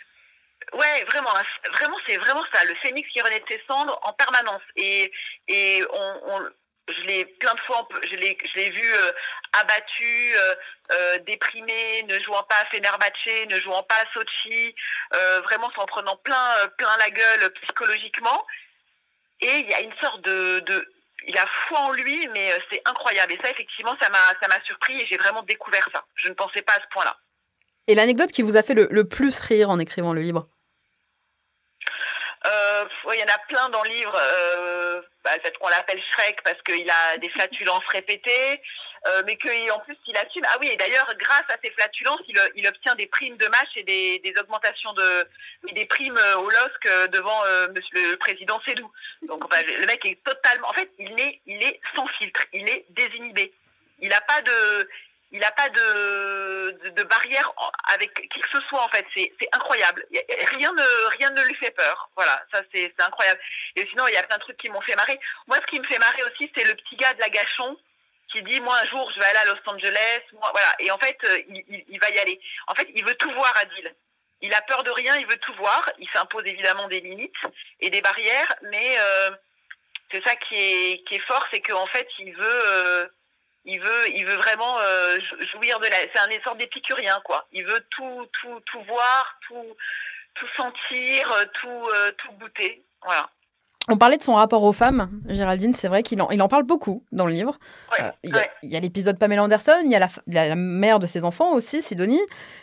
Ouais, 0.73 1.03
vraiment, 1.05 1.35
hein, 1.35 1.43
vraiment, 1.73 1.97
c'est 2.07 2.17
vraiment 2.17 2.45
ça, 2.53 2.63
le 2.65 2.75
phénix 2.75 3.09
qui 3.09 3.21
renaît 3.21 3.39
de 3.39 3.47
ses 3.47 3.61
cendres 3.67 3.99
en 4.03 4.13
permanence. 4.13 4.61
Et, 4.75 5.11
et 5.47 5.83
on, 5.91 6.21
on- 6.25 6.49
je 6.91 7.03
l'ai 7.03 7.25
plein 7.25 7.53
de 7.53 7.59
fois, 7.61 7.87
je 8.03 8.15
l'ai, 8.15 8.37
je 8.43 8.55
l'ai 8.55 8.69
vu 8.69 8.93
euh, 8.93 9.11
abattu, 9.59 10.33
euh, 10.35 10.55
euh, 10.91 11.19
déprimé, 11.19 12.03
ne 12.03 12.19
jouant 12.19 12.43
pas 12.43 12.55
à 12.61 12.65
Fenerbahçe, 12.65 13.47
ne 13.49 13.59
jouant 13.59 13.83
pas 13.83 13.95
à 13.95 14.13
Sochi, 14.13 14.75
euh, 15.13 15.41
vraiment 15.41 15.71
s'en 15.71 15.85
prenant 15.85 16.17
plein, 16.17 16.67
plein 16.77 16.95
la 16.97 17.09
gueule 17.09 17.53
psychologiquement. 17.61 18.45
Et 19.41 19.59
il 19.59 19.69
y 19.69 19.73
a 19.73 19.81
une 19.81 19.95
sorte 20.01 20.21
de, 20.21 20.59
de 20.59 20.93
il 21.27 21.37
a 21.37 21.45
foi 21.45 21.79
en 21.79 21.91
lui, 21.91 22.27
mais 22.29 22.51
c'est 22.71 22.81
incroyable. 22.85 23.33
Et 23.33 23.39
ça, 23.43 23.49
effectivement, 23.49 23.95
ça 24.01 24.09
m'a, 24.09 24.17
ça 24.41 24.47
m'a 24.47 24.63
surpris 24.63 25.01
et 25.01 25.05
j'ai 25.05 25.17
vraiment 25.17 25.43
découvert 25.43 25.87
ça. 25.93 26.05
Je 26.15 26.29
ne 26.29 26.33
pensais 26.33 26.61
pas 26.61 26.73
à 26.73 26.81
ce 26.81 26.87
point-là. 26.91 27.17
Et 27.87 27.95
l'anecdote 27.95 28.31
qui 28.31 28.41
vous 28.41 28.57
a 28.57 28.63
fait 28.63 28.73
le 28.73 29.03
plus 29.07 29.39
rire 29.39 29.69
en 29.69 29.79
écrivant 29.79 30.13
le 30.13 30.21
livre? 30.21 30.47
Euh, 32.45 32.85
il 33.13 33.19
y 33.19 33.23
en 33.23 33.33
a 33.33 33.37
plein 33.47 33.69
dans 33.69 33.83
le 33.83 33.89
livre. 33.89 34.15
Euh, 34.15 35.01
bah, 35.23 35.31
qu'on 35.59 35.67
l'appelle 35.67 36.01
Shrek 36.01 36.41
parce 36.43 36.61
qu'il 36.61 36.89
a 36.89 37.17
des 37.17 37.29
flatulences 37.29 37.85
répétées, 37.89 38.61
euh, 39.07 39.23
mais 39.25 39.35
que 39.35 39.71
en 39.71 39.79
plus 39.79 39.97
il 40.07 40.15
assume. 40.17 40.43
Ah 40.47 40.57
oui, 40.61 40.69
et 40.71 40.77
d'ailleurs, 40.77 41.13
grâce 41.17 41.43
à 41.49 41.57
ces 41.61 41.71
flatulences, 41.71 42.21
il, 42.55 42.67
obtient 42.67 42.95
des 42.95 43.07
primes 43.07 43.37
de 43.37 43.47
match 43.47 43.69
et 43.75 43.83
des, 43.83 44.33
augmentations 44.39 44.93
de 44.93 45.27
des 45.73 45.85
primes 45.85 46.19
au 46.37 46.49
LOSC 46.49 46.85
euh, 46.85 47.07
devant 47.07 47.43
le 47.43 48.15
président 48.15 48.61
Sédou. 48.61 48.89
Donc 49.23 49.43
le 49.53 49.85
mec 49.85 50.05
est 50.05 50.23
totalement. 50.23 50.69
En 50.69 50.73
fait, 50.73 50.89
il 50.97 51.19
est 51.19 51.41
il 51.45 51.61
est 51.63 51.79
sans 51.95 52.07
filtre, 52.07 52.45
il 52.53 52.67
est 52.69 52.85
désinhibé. 52.89 53.53
Il 54.01 54.09
n'a 54.09 54.21
pas 54.21 54.41
de 54.41 54.89
il 55.31 55.39
n'a 55.39 55.51
pas 55.51 55.69
de, 55.69 56.71
de, 56.83 56.89
de 56.89 57.03
barrière 57.03 57.51
avec 57.93 58.13
qui 58.29 58.41
que 58.41 58.49
ce 58.49 58.59
soit 58.67 58.83
en 58.83 58.89
fait. 58.89 59.05
C'est 59.13 59.31
incroyable. 59.51 60.05
Rien 60.57 60.71
ne 60.73 61.05
rien 61.17 61.29
ne 61.31 61.43
lui 61.43 61.55
fait 61.55 61.71
peur. 61.71 62.09
Voilà, 62.15 62.43
ça 62.51 62.61
c'est 62.73 62.93
incroyable. 62.99 63.39
Et 63.75 63.85
sinon, 63.87 64.07
il 64.07 64.13
y 64.13 64.17
a 64.17 64.23
plein 64.23 64.37
de 64.37 64.41
trucs 64.41 64.57
qui 64.57 64.69
m'ont 64.69 64.81
fait 64.81 64.95
marrer. 64.95 65.19
Moi, 65.47 65.57
ce 65.61 65.67
qui 65.67 65.79
me 65.79 65.85
fait 65.85 65.99
marrer 65.99 66.23
aussi, 66.23 66.51
c'est 66.55 66.63
le 66.63 66.75
petit 66.75 66.95
gars 66.95 67.13
de 67.13 67.19
la 67.19 67.29
Gachon 67.29 67.77
qui 68.31 68.43
dit 68.43 68.59
moi 68.61 68.77
un 68.79 68.85
jour 68.85 69.09
je 69.11 69.19
vais 69.19 69.25
aller 69.25 69.39
à 69.39 69.45
Los 69.45 69.59
Angeles. 69.65 70.21
Moi, 70.33 70.49
voilà. 70.51 70.75
Et 70.79 70.89
en 70.91 70.97
fait, 70.97 71.17
euh, 71.23 71.41
il, 71.47 71.63
il- 71.67 71.85
il 71.89 71.99
va 71.99 72.09
y 72.09 72.19
aller. 72.19 72.39
En 72.67 72.75
fait, 72.75 72.87
il 72.95 73.03
veut 73.05 73.15
tout 73.15 73.31
voir, 73.31 73.53
Adil. 73.57 73.95
Il 74.41 74.53
a 74.53 74.61
peur 74.61 74.83
de 74.83 74.89
rien, 74.91 75.15
il 75.17 75.27
veut 75.27 75.37
tout 75.37 75.53
voir. 75.55 75.89
Il 75.99 76.09
s'impose 76.11 76.45
évidemment 76.45 76.87
des 76.87 77.01
limites 77.01 77.35
et 77.81 77.89
des 77.89 78.01
barrières, 78.01 78.55
mais 78.63 78.95
euh, 78.99 79.31
c'est 80.11 80.23
ça 80.23 80.35
qui 80.37 80.55
est 80.55 81.03
qui 81.05 81.15
est 81.15 81.25
fort, 81.27 81.45
c'est 81.51 81.61
qu'en 81.61 81.85
fait, 81.87 82.07
il 82.19 82.33
veut 82.35 82.61
euh, 82.67 83.07
il 83.65 83.79
veut, 83.79 84.09
il 84.15 84.25
veut 84.25 84.35
vraiment 84.37 84.77
euh, 84.79 85.19
jou- 85.19 85.41
jouir 85.45 85.79
de 85.79 85.85
la. 85.85 85.97
C'est 86.13 86.19
un 86.19 86.29
essor 86.29 86.55
d'épicurien, 86.55 87.19
quoi. 87.25 87.45
Il 87.51 87.65
veut 87.65 87.83
tout, 87.89 88.25
tout, 88.33 88.59
tout 88.65 88.81
voir, 88.87 89.35
tout, 89.47 89.75
tout 90.35 90.47
sentir, 90.57 91.31
euh, 91.31 91.45
tout, 91.53 91.67
euh, 91.67 92.11
tout 92.17 92.31
goûter. 92.39 92.83
Voilà. 93.05 93.29
On 93.91 93.97
parlait 93.97 94.17
de 94.17 94.21
son 94.23 94.35
rapport 94.35 94.61
aux 94.63 94.73
femmes, 94.73 95.09
Géraldine, 95.29 95.73
c'est 95.73 95.87
vrai 95.87 96.03
qu'il 96.03 96.21
en, 96.21 96.29
il 96.29 96.39
en 96.43 96.47
parle 96.47 96.61
beaucoup 96.61 97.03
dans 97.11 97.25
le 97.25 97.33
livre. 97.33 97.57
Ouais, 97.91 98.05
Euh, 98.05 98.11
Il 98.23 98.29
y 98.29 98.33
a- 98.33 98.37
ouais. 98.37 98.51
il 98.61 98.69
y 98.69 98.75
a 98.77 98.79
l'épisode 98.79 99.17
Pamela 99.17 99.41
Anderson, 99.43 99.73
il 99.83 99.89
y 99.89 99.95
a 99.95 99.99
la, 99.99 100.09
la- 100.27 100.47
la 100.49 100.55
mère 100.55 100.99
de 100.99 101.07
ses 101.07 101.25
enfants 101.25 101.53
aussi, 101.53 101.81
Sidonie, 101.81 102.21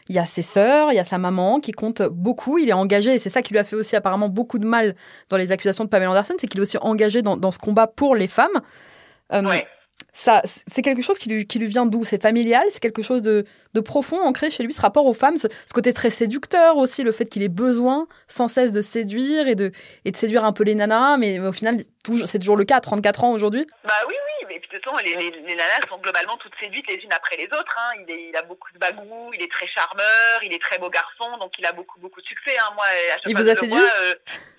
il 0.08 0.14
y 0.14 0.20
a 0.20 0.24
ses 0.26 0.42
sœurs, 0.42 0.92
il 0.92 0.94
y 0.94 1.00
a 1.00 1.04
sa 1.04 1.18
maman 1.18 1.58
qui 1.58 1.72
compte 1.72 2.00
beaucoup, 2.02 2.58
il 2.58 2.68
est 2.68 2.72
engagé, 2.74 3.12
et 3.14 3.18
c'est 3.18 3.28
ça 3.30 3.42
qui 3.42 3.52
lui 3.54 3.58
a 3.58 3.64
fait 3.64 3.74
aussi 3.74 3.96
apparemment 3.96 4.28
beaucoup 4.28 4.60
de 4.60 4.66
mal 4.66 4.94
dans 5.28 5.36
les 5.36 5.50
accusations 5.50 5.82
de 5.84 5.88
Pamela 5.88 6.10
Anderson, 6.10 6.34
c'est 6.38 6.46
qu'il 6.46 6.60
est 6.60 6.62
aussi 6.62 6.78
engagé 6.78 7.22
dans, 7.22 7.36
dans 7.36 7.50
ce 7.50 7.58
combat 7.58 7.88
pour 7.88 8.14
les 8.14 8.28
femmes. 8.28 8.60
Euh, 9.32 9.42
Ouais. 9.42 9.66
Ça, 10.12 10.40
c'est 10.66 10.80
quelque 10.80 11.02
chose 11.02 11.18
qui 11.18 11.28
lui, 11.28 11.46
qui 11.46 11.58
lui 11.58 11.66
vient 11.66 11.84
d'où? 11.84 12.04
C'est 12.04 12.20
familial? 12.20 12.64
C'est 12.70 12.80
quelque 12.80 13.02
chose 13.02 13.20
de, 13.20 13.44
de 13.74 13.80
profond, 13.80 14.18
ancré 14.22 14.50
chez 14.50 14.62
lui, 14.62 14.72
ce 14.72 14.80
rapport 14.80 15.04
aux 15.04 15.12
femmes, 15.12 15.36
ce, 15.36 15.46
ce 15.66 15.74
côté 15.74 15.92
très 15.92 16.08
séducteur 16.08 16.78
aussi, 16.78 17.02
le 17.02 17.12
fait 17.12 17.26
qu'il 17.26 17.42
ait 17.42 17.48
besoin 17.48 18.06
sans 18.26 18.48
cesse 18.48 18.72
de 18.72 18.80
séduire 18.80 19.46
et 19.46 19.54
de, 19.54 19.72
et 20.06 20.10
de 20.12 20.16
séduire 20.16 20.44
un 20.44 20.52
peu 20.52 20.64
les 20.64 20.74
nanas, 20.74 21.18
mais 21.18 21.38
au 21.38 21.52
final, 21.52 21.82
c'est 22.24 22.38
toujours 22.38 22.56
le 22.56 22.64
cas 22.64 22.76
à 22.76 22.80
34 22.80 23.24
ans 23.24 23.32
aujourd'hui. 23.32 23.66
Bah 23.84 23.92
oui, 24.08 24.14
oui, 24.14 24.46
mais 24.48 24.58
de 24.58 24.64
toute 24.64 24.82
façon, 24.82 24.96
les, 25.04 25.16
les, 25.16 25.30
les 25.30 25.54
nanas 25.54 25.86
sont 25.88 25.98
globalement 25.98 26.38
toutes 26.38 26.54
séduites 26.58 26.88
les 26.88 26.96
unes 26.96 27.12
après 27.12 27.36
les 27.36 27.44
autres. 27.46 27.76
Hein. 27.78 28.00
Il, 28.06 28.14
est, 28.14 28.28
il 28.30 28.36
a 28.36 28.42
beaucoup 28.42 28.72
de 28.72 28.78
bagou, 28.78 29.30
il 29.34 29.42
est 29.42 29.52
très 29.52 29.66
charmeur, 29.66 30.42
il 30.42 30.54
est 30.54 30.62
très 30.62 30.78
beau 30.78 30.88
garçon, 30.88 31.36
donc 31.38 31.52
il 31.58 31.66
a 31.66 31.72
beaucoup, 31.72 32.00
beaucoup 32.00 32.22
de 32.22 32.26
succès. 32.26 32.56
Hein. 32.58 32.72
Moi, 32.74 32.84
à 32.86 33.16
chaque 33.16 33.22
Il 33.26 33.32
fois 33.32 33.42
vous 33.42 33.48
a 33.50 33.54
séduit? 33.54 33.76
vois, 33.76 33.90
euh, 34.00 34.14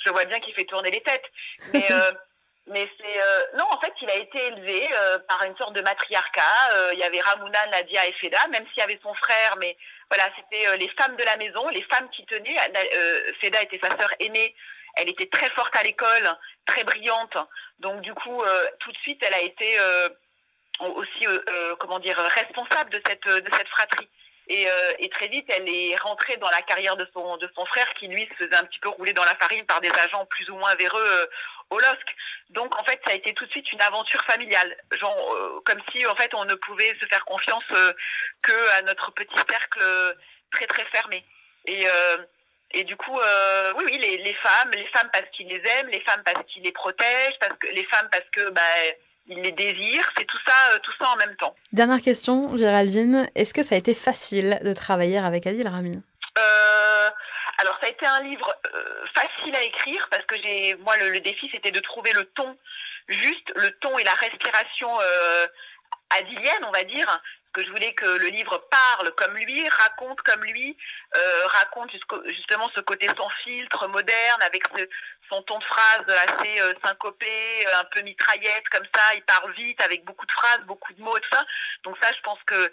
je 0.06 0.10
vois 0.12 0.26
bien 0.26 0.40
qu'il 0.40 0.54
fait 0.54 0.66
tourner 0.66 0.92
les 0.92 1.02
têtes. 1.02 1.26
Mais, 1.74 1.86
euh, 1.92 2.12
mais 2.68 2.90
c'est 3.00 3.22
euh, 3.22 3.58
non, 3.58 3.66
en 3.72 3.80
fait, 3.80 3.94
il 4.02 4.10
a 4.10 4.16
été 4.16 4.48
élevé 4.48 4.88
euh, 4.94 5.20
par 5.20 5.44
une 5.44 5.56
sorte 5.58 5.74
de 5.74 5.82
matriarcat. 5.82 6.42
Euh, 6.74 6.90
il 6.94 7.00
y 7.00 7.04
avait 7.04 7.22
Ramuna, 7.22 7.66
Nadia 7.68 8.06
et 8.06 8.12
Feda, 8.14 8.46
même 8.50 8.66
s'il 8.68 8.80
y 8.80 8.82
avait 8.82 9.00
son 9.02 9.14
frère, 9.14 9.56
mais 9.58 9.78
voilà, 10.10 10.26
c'était 10.36 10.78
les 10.78 10.90
femmes 10.90 11.16
de 11.16 11.24
la 11.24 11.38
maison, 11.38 11.68
les 11.70 11.84
femmes 11.84 12.10
qui 12.10 12.26
tenaient. 12.26 12.58
Feda 13.42 13.62
était 13.62 13.80
sa 13.80 13.90
sœur 13.98 14.10
aînée. 14.20 14.56
Elle 14.96 15.10
était 15.10 15.28
très 15.28 15.50
forte 15.52 15.76
à 15.76 15.84
l'école, 15.84 16.30
très 16.66 16.84
brillante. 16.84 17.38
Donc 17.80 18.02
du 18.02 18.14
coup, 18.14 18.42
tout 18.80 18.92
de 18.92 18.98
suite, 18.98 19.22
elle 19.26 19.34
a 19.34 19.42
été 19.42 19.78
aussi, 20.80 21.28
comment 21.80 22.00
dire, 22.00 22.18
responsable 22.18 22.90
de 22.90 23.02
cette 23.06 23.68
fratrie. 23.68 24.10
Et, 24.50 24.70
euh, 24.70 24.94
et 25.00 25.10
très 25.10 25.28
vite, 25.28 25.46
elle 25.50 25.68
est 25.68 25.96
rentrée 25.98 26.38
dans 26.38 26.50
la 26.50 26.62
carrière 26.62 26.96
de 26.96 27.08
son 27.14 27.38
de 27.38 27.50
son 27.56 27.66
frère, 27.66 27.94
qui 27.96 28.08
lui 28.08 28.26
se 28.28 28.46
faisait 28.46 28.56
un 28.56 28.64
petit 28.64 28.80
peu 28.80 28.90
rouler 28.90 29.14
dans 29.14 29.26
la 29.26 29.36
farine 29.36 29.66
par 29.66 29.82
des 29.82 29.92
agents 29.92 30.26
plus 30.26 30.50
ou 30.50 30.56
moins 30.56 30.74
véreux 30.76 31.06
euh, 31.06 31.26
au 31.70 31.80
LOSC. 31.80 32.16
Donc 32.50 32.80
en 32.80 32.84
fait, 32.84 33.00
ça 33.06 33.12
a 33.12 33.16
été 33.16 33.34
tout 33.34 33.46
de 33.46 33.52
suite 33.52 33.72
une 33.72 33.82
aventure 33.82 34.24
familiale, 34.24 34.76
genre 34.94 35.34
euh, 35.34 35.62
comme 35.66 35.82
si 35.92 36.06
en 36.06 36.16
fait 36.16 36.34
on 36.34 36.46
ne 36.46 36.56
pouvait 36.56 36.96
se 37.00 37.06
faire 37.06 37.26
confiance 37.26 37.64
euh, 37.72 37.94
que 38.42 38.78
à 38.78 38.82
notre 38.84 39.12
petit 39.12 39.38
cercle 39.50 39.80
euh, 39.82 40.14
très 40.52 40.68
très 40.68 40.86
fermé. 40.86 41.26
Et 41.66 41.86
et 42.72 42.84
du 42.84 42.98
coup, 42.98 43.18
oui, 43.76 43.84
oui, 43.86 43.98
les, 43.98 44.18
les 44.18 44.34
femmes, 44.34 44.72
les 44.72 44.88
femmes 44.88 45.10
parce 45.14 45.26
qu'ils 45.32 45.48
les 45.48 45.66
aiment, 45.66 45.88
les 45.88 46.02
femmes 46.02 46.22
parce 46.24 46.44
qu'ils 46.48 46.64
les 46.64 46.74
protègent, 46.74 47.40
parce 47.40 47.54
que 47.60 47.68
les 47.68 47.86
femmes 47.86 48.10
parce 48.12 48.30
que 48.32 48.50
bah 48.50 48.62
ils 49.28 49.42
les 49.42 49.52
désirent. 49.52 50.10
C'est 50.18 50.26
tout 50.26 50.40
ça, 50.46 50.54
euh, 50.74 50.80
tout 50.82 50.92
ça 51.00 51.10
en 51.10 51.16
même 51.18 51.36
temps. 51.36 51.56
Dernière 51.74 52.02
question, 52.02 52.58
Géraldine, 52.58 53.30
est-ce 53.36 53.54
que 53.54 53.64
ça 53.64 53.76
a 53.76 53.78
été 53.78 53.94
facile 53.94 54.60
de 54.64 54.74
travailler 54.74 55.18
avec 55.18 55.46
Adil 55.48 55.68
Rami 55.68 56.02
Euh, 56.38 57.10
alors 57.60 57.78
ça 57.82 57.88
a 57.88 57.90
été 57.90 58.06
un 58.06 58.22
livre 58.22 58.54
euh, 58.76 59.06
facile 59.14 59.56
à 59.56 59.64
écrire 59.64 60.08
parce 60.12 60.24
que 60.26 60.36
j'ai 60.38 60.76
moi 60.76 60.96
le, 60.98 61.10
le 61.10 61.20
défi 61.22 61.50
c'était 61.52 61.72
de 61.72 61.80
trouver 61.80 62.14
le 62.14 62.26
ton 62.26 62.56
juste, 63.08 63.52
le 63.56 63.72
ton 63.80 63.98
et 63.98 64.04
la 64.04 64.14
respiration 64.14 64.90
euh, 65.02 65.48
adilienne 66.20 66.66
on 66.68 66.72
va 66.72 66.84
dire. 66.84 67.22
Que 67.54 67.64
je 67.64 67.72
voulais 67.72 67.94
que 67.94 68.06
le 68.06 68.28
livre 68.28 68.64
parle 68.70 69.12
comme 69.16 69.34
lui, 69.36 69.68
raconte 69.70 70.22
comme 70.22 70.44
lui, 70.44 70.78
euh, 71.16 71.48
raconte 71.48 71.90
justement 72.28 72.70
ce 72.76 72.82
côté 72.82 73.08
sans 73.18 73.30
filtre, 73.30 73.88
moderne, 73.88 74.42
avec 74.44 74.62
ce, 74.76 74.84
son 75.30 75.42
ton 75.44 75.58
de 75.60 75.64
phrase 75.64 76.06
assez 76.08 76.60
syncopé, 76.84 77.66
un 77.76 77.84
peu 77.86 78.02
mitraillette 78.02 78.70
comme 78.70 78.86
ça. 78.94 79.16
Il 79.16 79.24
parle 79.24 79.52
vite 79.54 79.82
avec 79.82 80.06
beaucoup 80.06 80.26
de 80.26 80.32
phrases, 80.32 80.62
beaucoup 80.66 80.94
de 80.94 81.02
mots 81.02 81.18
et 81.18 81.22
tout 81.22 81.30
ça. 81.32 81.46
Donc 81.84 81.98
ça, 82.02 82.12
je 82.12 82.22
pense 82.22 82.40
que 82.46 82.72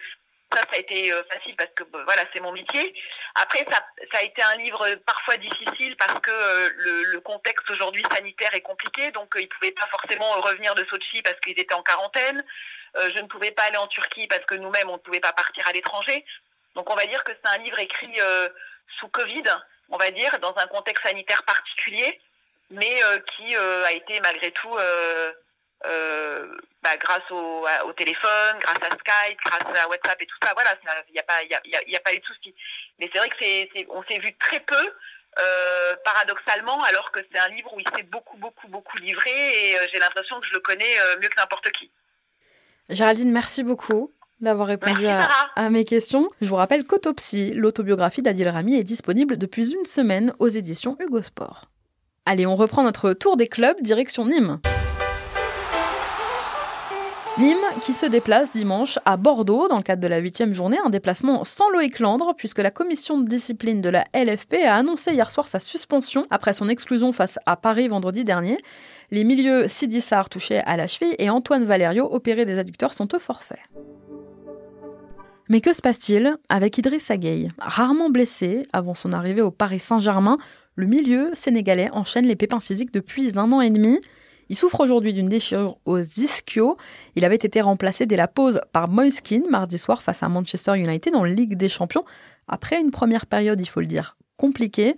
ça, 0.52 0.60
ça 0.60 0.76
a 0.76 0.78
été 0.78 1.12
facile 1.32 1.56
parce 1.56 1.70
que 1.74 1.84
voilà, 2.04 2.22
c'est 2.32 2.40
mon 2.40 2.52
métier. 2.52 2.94
Après, 3.34 3.66
ça, 3.70 4.18
a 4.18 4.22
été 4.22 4.42
un 4.42 4.56
livre 4.56 4.94
parfois 5.06 5.36
difficile 5.36 5.96
parce 5.96 6.20
que 6.20 6.30
le, 6.76 7.02
le, 7.04 7.20
contexte 7.20 7.68
aujourd'hui 7.70 8.04
sanitaire 8.14 8.54
est 8.54 8.60
compliqué, 8.60 9.10
donc 9.10 9.34
ils 9.38 9.48
pouvaient 9.48 9.72
pas 9.72 9.86
forcément 9.88 10.30
revenir 10.40 10.74
de 10.74 10.84
Sochi 10.84 11.22
parce 11.22 11.40
qu'ils 11.40 11.58
étaient 11.58 11.74
en 11.74 11.82
quarantaine. 11.82 12.44
je 12.96 13.18
ne 13.18 13.26
pouvais 13.26 13.50
pas 13.50 13.64
aller 13.64 13.78
en 13.78 13.88
Turquie 13.88 14.28
parce 14.28 14.44
que 14.44 14.54
nous-mêmes 14.54 14.90
on 14.90 14.94
ne 14.94 14.98
pouvait 14.98 15.20
pas 15.20 15.32
partir 15.32 15.66
à 15.66 15.72
l'étranger. 15.72 16.24
Donc 16.74 16.90
on 16.90 16.94
va 16.94 17.06
dire 17.06 17.24
que 17.24 17.32
c'est 17.32 17.50
un 17.50 17.58
livre 17.58 17.78
écrit 17.78 18.20
sous 18.98 19.08
Covid, 19.08 19.44
on 19.90 19.96
va 19.96 20.10
dire, 20.10 20.38
dans 20.40 20.56
un 20.56 20.66
contexte 20.66 21.04
sanitaire 21.04 21.42
particulier, 21.44 22.20
mais 22.70 23.02
euh, 23.04 23.18
qui 23.20 23.56
euh, 23.56 23.84
a 23.84 23.92
été 23.92 24.20
malgré 24.20 24.50
tout, 24.50 24.74
euh, 24.76 25.32
bah, 26.82 26.96
grâce 26.98 27.30
au, 27.30 27.92
téléphone, 27.96 28.58
grâce 28.60 28.82
à 28.82 28.90
Skype, 28.90 29.38
grâce 29.44 29.82
à 29.82 29.88
WhatsApp 29.88 30.20
et 30.20 30.26
tout 30.26 30.36
ça, 30.42 30.52
voilà, 30.54 30.74
il 31.08 31.12
n'y 31.12 31.18
a, 31.18 31.22
pas, 31.22 31.42
y 31.44 31.54
a, 31.54 31.60
y 31.64 31.96
a, 31.96 32.00
pas 32.00 32.14
eu 32.14 32.18
de 32.18 32.24
souci. 32.24 32.54
Mais 32.98 33.10
c'est 33.12 33.18
vrai 33.18 33.28
que 33.28 33.36
c'est, 33.38 33.86
on 33.90 34.02
s'est 34.04 34.18
vu 34.18 34.34
très 34.36 34.60
peu, 34.60 34.94
paradoxalement, 36.04 36.82
alors 36.84 37.10
que 37.10 37.20
c'est 37.30 37.38
un 37.38 37.48
livre 37.48 37.72
où 37.74 37.80
il 37.80 37.88
s'est 37.96 38.04
beaucoup, 38.04 38.36
beaucoup, 38.36 38.68
beaucoup 38.68 38.96
livré 38.98 39.30
et 39.30 39.76
j'ai 39.92 39.98
l'impression 39.98 40.40
que 40.40 40.46
je 40.46 40.52
le 40.52 40.60
connais 40.60 40.96
mieux 41.20 41.28
que 41.28 41.36
n'importe 41.36 41.70
qui. 41.72 41.90
Géraldine, 42.88 43.32
merci 43.32 43.62
beaucoup 43.62 44.12
d'avoir 44.40 44.68
répondu 44.68 45.06
à, 45.06 45.70
mes 45.70 45.84
questions. 45.84 46.30
Je 46.40 46.48
vous 46.48 46.56
rappelle 46.56 46.84
qu'Autopsie, 46.84 47.52
l'autobiographie 47.52 48.22
d'Adil 48.22 48.48
Rami, 48.48 48.76
est 48.76 48.84
disponible 48.84 49.36
depuis 49.36 49.72
une 49.72 49.86
semaine 49.86 50.34
aux 50.38 50.48
éditions 50.48 50.96
Hugo 51.00 51.22
Sport. 51.22 51.68
Allez, 52.26 52.46
on 52.46 52.56
reprend 52.56 52.82
notre 52.82 53.12
tour 53.12 53.36
des 53.36 53.48
clubs, 53.48 53.78
direction 53.82 54.24
Nîmes. 54.24 54.58
Nîmes 57.36 57.56
qui 57.82 57.92
se 57.92 58.06
déplace 58.06 58.50
dimanche 58.50 58.98
à 59.04 59.18
Bordeaux 59.18 59.68
dans 59.68 59.76
le 59.76 59.82
cadre 59.82 60.00
de 60.00 60.06
la 60.06 60.16
huitième 60.18 60.54
journée, 60.54 60.78
un 60.82 60.88
déplacement 60.88 61.44
sans 61.44 61.68
Loïc 61.68 61.98
Landre 61.98 62.32
puisque 62.34 62.60
la 62.60 62.70
commission 62.70 63.20
de 63.20 63.28
discipline 63.28 63.82
de 63.82 63.90
la 63.90 64.06
LFP 64.14 64.54
a 64.64 64.74
annoncé 64.74 65.12
hier 65.12 65.30
soir 65.30 65.48
sa 65.48 65.60
suspension 65.60 66.24
après 66.30 66.54
son 66.54 66.70
exclusion 66.70 67.12
face 67.12 67.38
à 67.44 67.56
Paris 67.56 67.88
vendredi 67.88 68.24
dernier. 68.24 68.56
Les 69.10 69.24
milieux 69.24 69.68
Sidi 69.68 70.02
touchés 70.30 70.60
à 70.60 70.78
la 70.78 70.86
cheville 70.86 71.16
et 71.18 71.28
Antoine 71.28 71.66
Valerio 71.66 72.08
opéré 72.10 72.46
des 72.46 72.58
adducteurs 72.58 72.94
sont 72.94 73.14
au 73.14 73.18
forfait. 73.18 73.60
Mais 75.50 75.60
que 75.60 75.74
se 75.74 75.82
passe-t-il 75.82 76.38
avec 76.48 76.78
Idriss 76.78 77.10
Gueye? 77.12 77.50
Rarement 77.58 78.08
blessé 78.08 78.66
avant 78.72 78.94
son 78.94 79.12
arrivée 79.12 79.42
au 79.42 79.50
Paris 79.50 79.78
Saint-Germain, 79.78 80.38
le 80.76 80.86
milieu 80.86 81.30
sénégalais 81.34 81.90
enchaîne 81.92 82.26
les 82.26 82.36
pépins 82.36 82.60
physiques 82.60 82.92
depuis 82.92 83.38
un 83.38 83.52
an 83.52 83.60
et 83.60 83.70
demi. 83.70 84.00
Il 84.48 84.56
souffre 84.56 84.80
aujourd'hui 84.80 85.12
d'une 85.14 85.28
déchirure 85.28 85.78
aux 85.84 86.00
ischios. 86.00 86.76
Il 87.16 87.24
avait 87.24 87.36
été 87.36 87.60
remplacé 87.60 88.06
dès 88.06 88.16
la 88.16 88.28
pause 88.28 88.60
par 88.72 88.88
Moiskin 88.88 89.40
mardi 89.50 89.78
soir 89.78 90.02
face 90.02 90.22
à 90.22 90.28
Manchester 90.28 90.76
United 90.76 91.14
en 91.14 91.24
Ligue 91.24 91.56
des 91.56 91.68
Champions, 91.68 92.04
après 92.48 92.80
une 92.80 92.90
première 92.90 93.26
période, 93.26 93.60
il 93.60 93.66
faut 93.66 93.80
le 93.80 93.86
dire, 93.86 94.16
compliquée. 94.36 94.96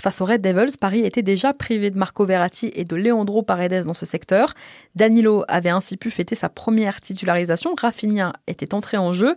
Face 0.00 0.20
aux 0.20 0.24
Red 0.24 0.42
Devils, 0.42 0.76
Paris 0.78 1.00
était 1.00 1.22
déjà 1.22 1.52
privé 1.52 1.90
de 1.90 1.98
Marco 1.98 2.24
Verratti 2.24 2.70
et 2.74 2.84
de 2.84 2.94
Leandro 2.94 3.42
Paredes 3.42 3.84
dans 3.84 3.94
ce 3.94 4.06
secteur. 4.06 4.54
Danilo 4.94 5.44
avait 5.48 5.70
ainsi 5.70 5.96
pu 5.96 6.12
fêter 6.12 6.36
sa 6.36 6.48
première 6.48 7.00
titularisation. 7.00 7.72
Rafinha 7.76 8.34
était 8.46 8.74
entré 8.74 8.96
en 8.96 9.12
jeu. 9.12 9.34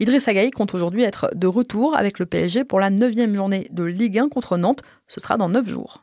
Idriss 0.00 0.26
Gueye 0.26 0.50
compte 0.50 0.74
aujourd'hui 0.74 1.04
être 1.04 1.30
de 1.36 1.46
retour 1.46 1.96
avec 1.96 2.18
le 2.18 2.26
PSG 2.26 2.64
pour 2.64 2.80
la 2.80 2.90
neuvième 2.90 3.34
journée 3.36 3.68
de 3.70 3.84
Ligue 3.84 4.18
1 4.18 4.28
contre 4.28 4.56
Nantes. 4.56 4.82
Ce 5.06 5.20
sera 5.20 5.36
dans 5.36 5.48
neuf 5.48 5.68
jours. 5.68 6.02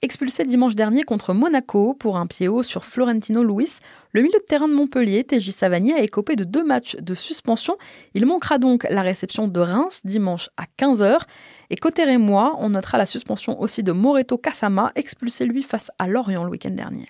Expulsé 0.00 0.44
dimanche 0.44 0.76
dernier 0.76 1.02
contre 1.02 1.34
Monaco 1.34 1.92
pour 1.92 2.18
un 2.18 2.28
pied 2.28 2.46
haut 2.46 2.62
sur 2.62 2.84
Florentino 2.84 3.42
Luis, 3.42 3.80
le 4.12 4.22
milieu 4.22 4.38
de 4.38 4.44
terrain 4.44 4.68
de 4.68 4.72
Montpellier, 4.72 5.24
TJ 5.24 5.50
Savanier, 5.50 5.92
a 5.94 6.02
écopé 6.02 6.36
de 6.36 6.44
deux 6.44 6.62
matchs 6.62 6.94
de 6.94 7.14
suspension. 7.16 7.76
Il 8.14 8.24
manquera 8.24 8.58
donc 8.58 8.86
la 8.88 9.02
réception 9.02 9.48
de 9.48 9.58
Reims 9.58 10.02
dimanche 10.04 10.50
à 10.56 10.66
15h. 10.78 11.18
Et 11.70 11.76
côté 11.76 12.04
rémois, 12.04 12.54
on 12.60 12.70
notera 12.70 12.96
la 12.96 13.06
suspension 13.06 13.60
aussi 13.60 13.82
de 13.82 13.90
Moreto 13.90 14.38
Kasama, 14.38 14.92
expulsé 14.94 15.44
lui 15.46 15.64
face 15.64 15.90
à 15.98 16.06
Lorient 16.06 16.44
le 16.44 16.50
week-end 16.50 16.70
dernier. 16.70 17.06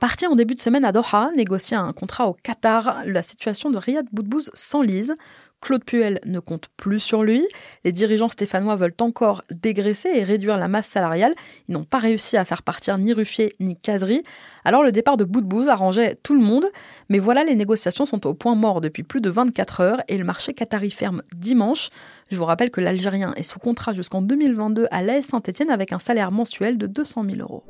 Parti 0.00 0.26
en 0.26 0.34
début 0.36 0.54
de 0.54 0.60
semaine 0.60 0.86
à 0.86 0.92
Doha, 0.92 1.32
négocier 1.36 1.76
un 1.76 1.92
contrat 1.92 2.28
au 2.28 2.32
Qatar, 2.32 3.02
la 3.04 3.20
situation 3.20 3.68
de 3.68 3.76
Riyad 3.76 4.06
Boudbouz 4.10 4.50
s'enlise. 4.54 5.14
Claude 5.60 5.84
Puel 5.84 6.20
ne 6.24 6.40
compte 6.40 6.68
plus 6.76 7.00
sur 7.00 7.22
lui. 7.22 7.46
Les 7.84 7.92
dirigeants 7.92 8.28
stéphanois 8.28 8.76
veulent 8.76 8.94
encore 9.00 9.42
dégraisser 9.50 10.08
et 10.14 10.24
réduire 10.24 10.58
la 10.58 10.68
masse 10.68 10.86
salariale. 10.86 11.34
Ils 11.68 11.74
n'ont 11.74 11.84
pas 11.84 11.98
réussi 11.98 12.36
à 12.36 12.44
faire 12.44 12.62
partir 12.62 12.96
ni 12.98 13.12
Ruffier 13.12 13.54
ni 13.60 13.76
Casery. 13.76 14.22
Alors 14.64 14.82
le 14.82 14.92
départ 14.92 15.16
de 15.16 15.24
Boudbouz 15.24 15.68
arrangeait 15.68 16.16
tout 16.22 16.34
le 16.34 16.40
monde. 16.40 16.66
Mais 17.08 17.18
voilà, 17.18 17.44
les 17.44 17.54
négociations 17.54 18.06
sont 18.06 18.26
au 18.26 18.34
point 18.34 18.54
mort 18.54 18.80
depuis 18.80 19.02
plus 19.02 19.20
de 19.20 19.30
24 19.30 19.80
heures 19.80 20.02
et 20.08 20.16
le 20.16 20.24
marché 20.24 20.54
qatari 20.54 20.90
ferme 20.90 21.22
dimanche. 21.34 21.90
Je 22.30 22.36
vous 22.36 22.44
rappelle 22.44 22.70
que 22.70 22.80
l'Algérien 22.80 23.34
est 23.36 23.42
sous 23.42 23.58
contrat 23.58 23.92
jusqu'en 23.92 24.22
2022 24.22 24.86
à 24.90 25.02
l'AS 25.02 25.22
Saint-Etienne 25.22 25.70
avec 25.70 25.92
un 25.92 25.98
salaire 25.98 26.32
mensuel 26.32 26.78
de 26.78 26.86
200 26.86 27.24
000 27.24 27.38
euros. 27.40 27.64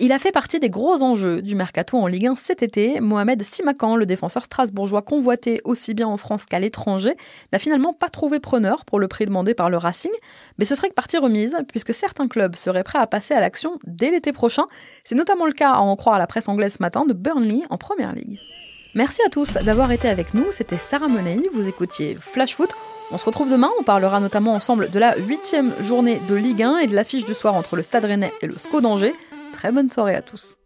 Il 0.00 0.12
a 0.12 0.20
fait 0.20 0.30
partie 0.30 0.60
des 0.60 0.70
gros 0.70 1.02
enjeux 1.02 1.42
du 1.42 1.56
mercato 1.56 1.96
en 1.96 2.06
Ligue 2.06 2.28
1 2.28 2.36
cet 2.36 2.62
été. 2.62 3.00
Mohamed 3.00 3.42
Simakan, 3.42 3.96
le 3.96 4.06
défenseur 4.06 4.44
strasbourgeois 4.44 5.02
convoité 5.02 5.60
aussi 5.64 5.92
bien 5.92 6.06
en 6.06 6.16
France 6.16 6.46
qu'à 6.46 6.60
l'étranger, 6.60 7.16
n'a 7.52 7.58
finalement 7.58 7.92
pas 7.92 8.08
trouvé 8.08 8.38
preneur 8.38 8.84
pour 8.84 9.00
le 9.00 9.08
prix 9.08 9.26
demandé 9.26 9.54
par 9.54 9.70
le 9.70 9.76
Racing. 9.76 10.12
Mais 10.56 10.64
ce 10.64 10.76
serait 10.76 10.90
que 10.90 10.94
partie 10.94 11.18
remise, 11.18 11.56
puisque 11.68 11.92
certains 11.92 12.28
clubs 12.28 12.54
seraient 12.54 12.84
prêts 12.84 13.00
à 13.00 13.08
passer 13.08 13.34
à 13.34 13.40
l'action 13.40 13.80
dès 13.88 14.12
l'été 14.12 14.32
prochain. 14.32 14.66
C'est 15.02 15.16
notamment 15.16 15.46
le 15.46 15.52
cas, 15.52 15.72
à 15.72 15.80
en 15.80 15.96
croire 15.96 16.14
à 16.14 16.20
la 16.20 16.28
presse 16.28 16.48
anglaise 16.48 16.74
ce 16.74 16.82
matin, 16.82 17.04
de 17.04 17.12
Burnley 17.12 17.62
en 17.68 17.76
Première 17.76 18.12
Ligue. 18.12 18.38
Merci 18.94 19.20
à 19.26 19.30
tous 19.30 19.54
d'avoir 19.54 19.90
été 19.90 20.08
avec 20.08 20.32
nous. 20.32 20.46
C'était 20.52 20.78
Sarah 20.78 21.08
Menei. 21.08 21.48
Vous 21.52 21.66
écoutiez 21.66 22.16
Flash 22.20 22.54
Foot. 22.54 22.70
On 23.10 23.18
se 23.18 23.24
retrouve 23.24 23.50
demain. 23.50 23.70
On 23.80 23.82
parlera 23.82 24.20
notamment 24.20 24.54
ensemble 24.54 24.90
de 24.90 24.98
la 25.00 25.16
huitième 25.16 25.72
journée 25.82 26.20
de 26.28 26.36
Ligue 26.36 26.62
1 26.62 26.78
et 26.78 26.86
de 26.86 26.94
l'affiche 26.94 27.24
du 27.24 27.34
soir 27.34 27.54
entre 27.54 27.74
le 27.74 27.82
Stade 27.82 28.04
Rennais 28.04 28.32
et 28.42 28.46
le 28.46 28.56
SCO 28.56 28.80
d'Angers. 28.80 29.14
Très 29.58 29.72
bonne 29.72 29.90
soirée 29.90 30.14
à 30.14 30.22
tous. 30.22 30.57